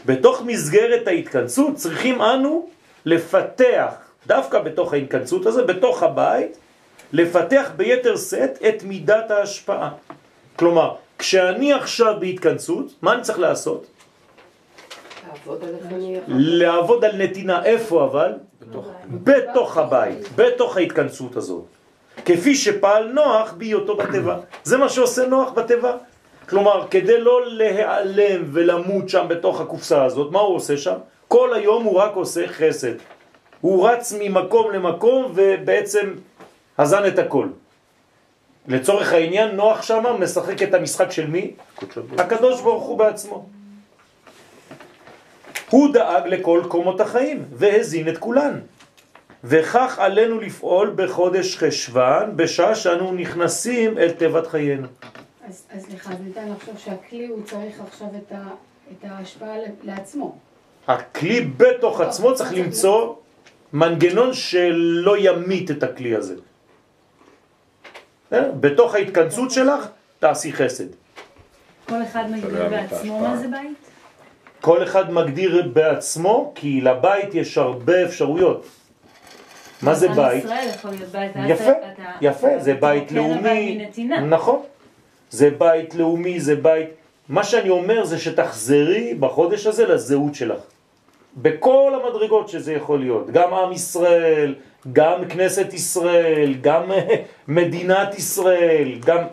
[0.07, 2.69] בתוך מסגרת ההתכנסות צריכים אנו
[3.05, 3.95] לפתח,
[4.27, 6.57] דווקא בתוך ההתכנסות הזה, בתוך הבית,
[7.13, 9.91] לפתח ביתר סט את מידת ההשפעה.
[10.57, 13.87] כלומר, כשאני עכשיו בהתכנסות, מה אני צריך לעשות?
[16.29, 18.33] לעבוד על נתינה, איפה אבל?
[18.61, 21.65] בתוך, בתוך הבית, בתוך ההתכנסות הזאת.
[22.25, 24.37] כפי שפעל נוח בהיותו בטבע.
[24.65, 25.97] זה מה שעושה נוח בטבע.
[26.49, 30.97] כלומר, כדי לא להיעלם ולמות שם בתוך הקופסה הזאת, מה הוא עושה שם?
[31.29, 32.95] כל היום הוא רק עושה חסד.
[33.61, 36.15] הוא רץ ממקום למקום ובעצם
[36.79, 37.47] הזן את הכל.
[38.69, 41.51] לצורך העניין, נוח שם משחק את המשחק של מי?
[42.19, 43.47] הקדוש ברוך הוא בעצמו.
[45.71, 48.61] הוא דאג לכל קומות החיים והזין את כולן.
[49.45, 54.87] וכך עלינו לפעול בחודש חשוון, בשעה שאנו נכנסים אל תיבת חיינו.
[55.49, 58.51] אז אז סליחה, אז ניתן לחשוב שהכלי הוא צריך עכשיו את ה-
[58.93, 60.37] את ההשפעה לעצמו.
[60.89, 63.15] הכלי בתוך עצמו צריך למצוא
[63.73, 66.35] מנגנון שלא ימית את הכלי הזה.
[68.33, 68.51] אה?
[68.61, 70.85] בתוך ההתכנסות שלך תעשי חסד.
[71.89, 73.21] כל אחד מגדיר בעצמו.
[73.21, 73.90] מה זה בית?
[74.61, 78.67] כל אחד מגדיר בעצמו, כי לבית יש הרבה אפשרויות.
[79.83, 80.45] מה זה בית?
[81.49, 81.71] יפה,
[82.21, 83.87] יפה, זה בית לאומי.
[84.29, 84.63] נכון.
[85.31, 86.89] זה בית לאומי, זה בית...
[87.29, 90.61] מה שאני אומר זה שתחזרי בחודש הזה לזהות שלך.
[91.37, 93.31] בכל המדרגות שזה יכול להיות.
[93.31, 94.55] גם עם ישראל,
[94.93, 96.83] גם כנסת ישראל, גם
[97.49, 99.25] מדינת ישראל, גם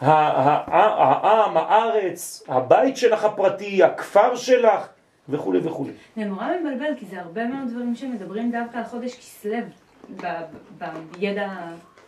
[0.00, 4.86] העם, הארץ, הבית שלך הפרטי, הכפר שלך,
[5.28, 5.86] וכו' וכו'.
[6.16, 9.56] זה נורא מבלבל, כי זה הרבה מאוד דברים שמדברים דווקא על חודש כסלו,
[11.18, 11.48] בידע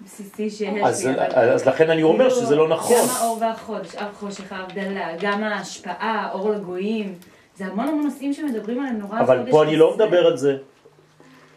[0.00, 1.14] הבסיסי שיש אז, לי.
[1.14, 2.96] אבל- אז לכן אני אומר כאילו, שזה לא נכון.
[2.96, 7.14] גם האור והחודש, אב חושך ההבדלה, גם ההשפעה, אור לגויים,
[7.56, 9.94] זה המון המון נושאים שמדברים עליהם נורא אבל פה אני לא.
[9.94, 10.56] מדבר על זה.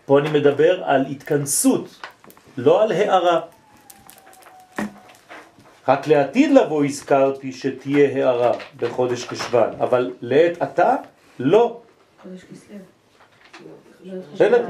[0.06, 2.00] פה אני מדבר על התכנסות,
[2.58, 3.40] לא על הערה.
[5.90, 10.96] רק לעתיד לבוא הזכרתי שתהיה הערה בחודש חשוון, אבל לעת עתה
[11.40, 11.82] לא.
[12.24, 12.78] חודש כסלו.
[14.34, 14.66] בסדר?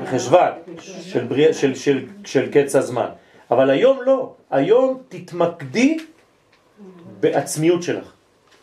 [0.79, 3.09] של, בריא, של, של, של קץ הזמן.
[3.51, 4.33] אבל היום לא.
[4.51, 5.97] היום תתמקדי
[7.19, 8.13] בעצמיות שלך.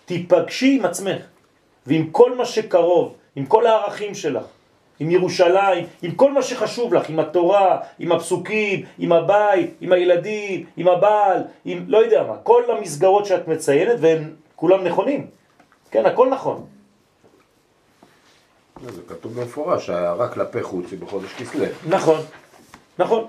[0.05, 1.23] תיפגשי עם עצמך
[1.87, 4.45] ועם כל מה שקרוב, עם כל הערכים שלך,
[5.01, 10.65] עם ירושלים, עם כל מה שחשוב לך, עם התורה, עם הפסוקים, עם הבית, עם הילדים,
[10.77, 15.27] עם הבעל, עם לא יודע מה, כל המסגרות שאת מציינת והם כולם נכונים.
[15.91, 16.67] כן, הכל נכון.
[18.83, 21.65] זה כתוב במפורש, ההערה כלפי חוץ היא בחודש כסלו.
[21.89, 22.21] נכון,
[22.99, 23.25] נכון.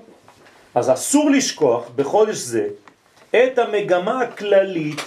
[0.76, 2.68] אז אסור לשכוח בחודש זה
[3.32, 5.02] את המגמה הכללית,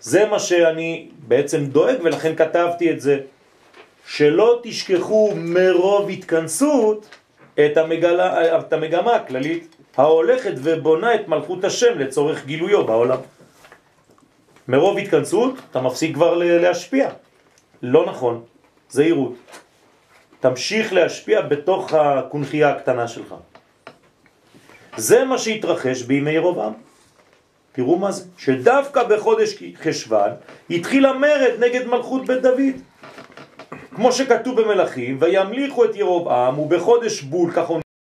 [0.00, 3.20] זה מה שאני בעצם דואג ולכן כתבתי את זה,
[4.08, 7.08] שלא תשכחו מרוב התכנסות
[7.54, 13.18] את, המגלה, את המגמה הכללית ההולכת ובונה את מלכות השם לצורך גילויו בעולם.
[14.68, 17.10] מרוב התכנסות אתה מפסיק כבר להשפיע.
[17.82, 18.44] לא נכון,
[18.90, 19.34] זהירות.
[20.40, 23.34] תמשיך להשפיע בתוך הקונחייה הקטנה שלך.
[24.96, 26.72] זה מה שהתרחש בימי ירובעם.
[27.72, 30.30] תראו מה זה, שדווקא בחודש חשוון
[30.70, 32.87] התחיל המרד נגד מלכות בית דוד.
[33.94, 37.80] כמו שכתוב במלכים, וימליכו את ירובעם, ובחודש בול, הוא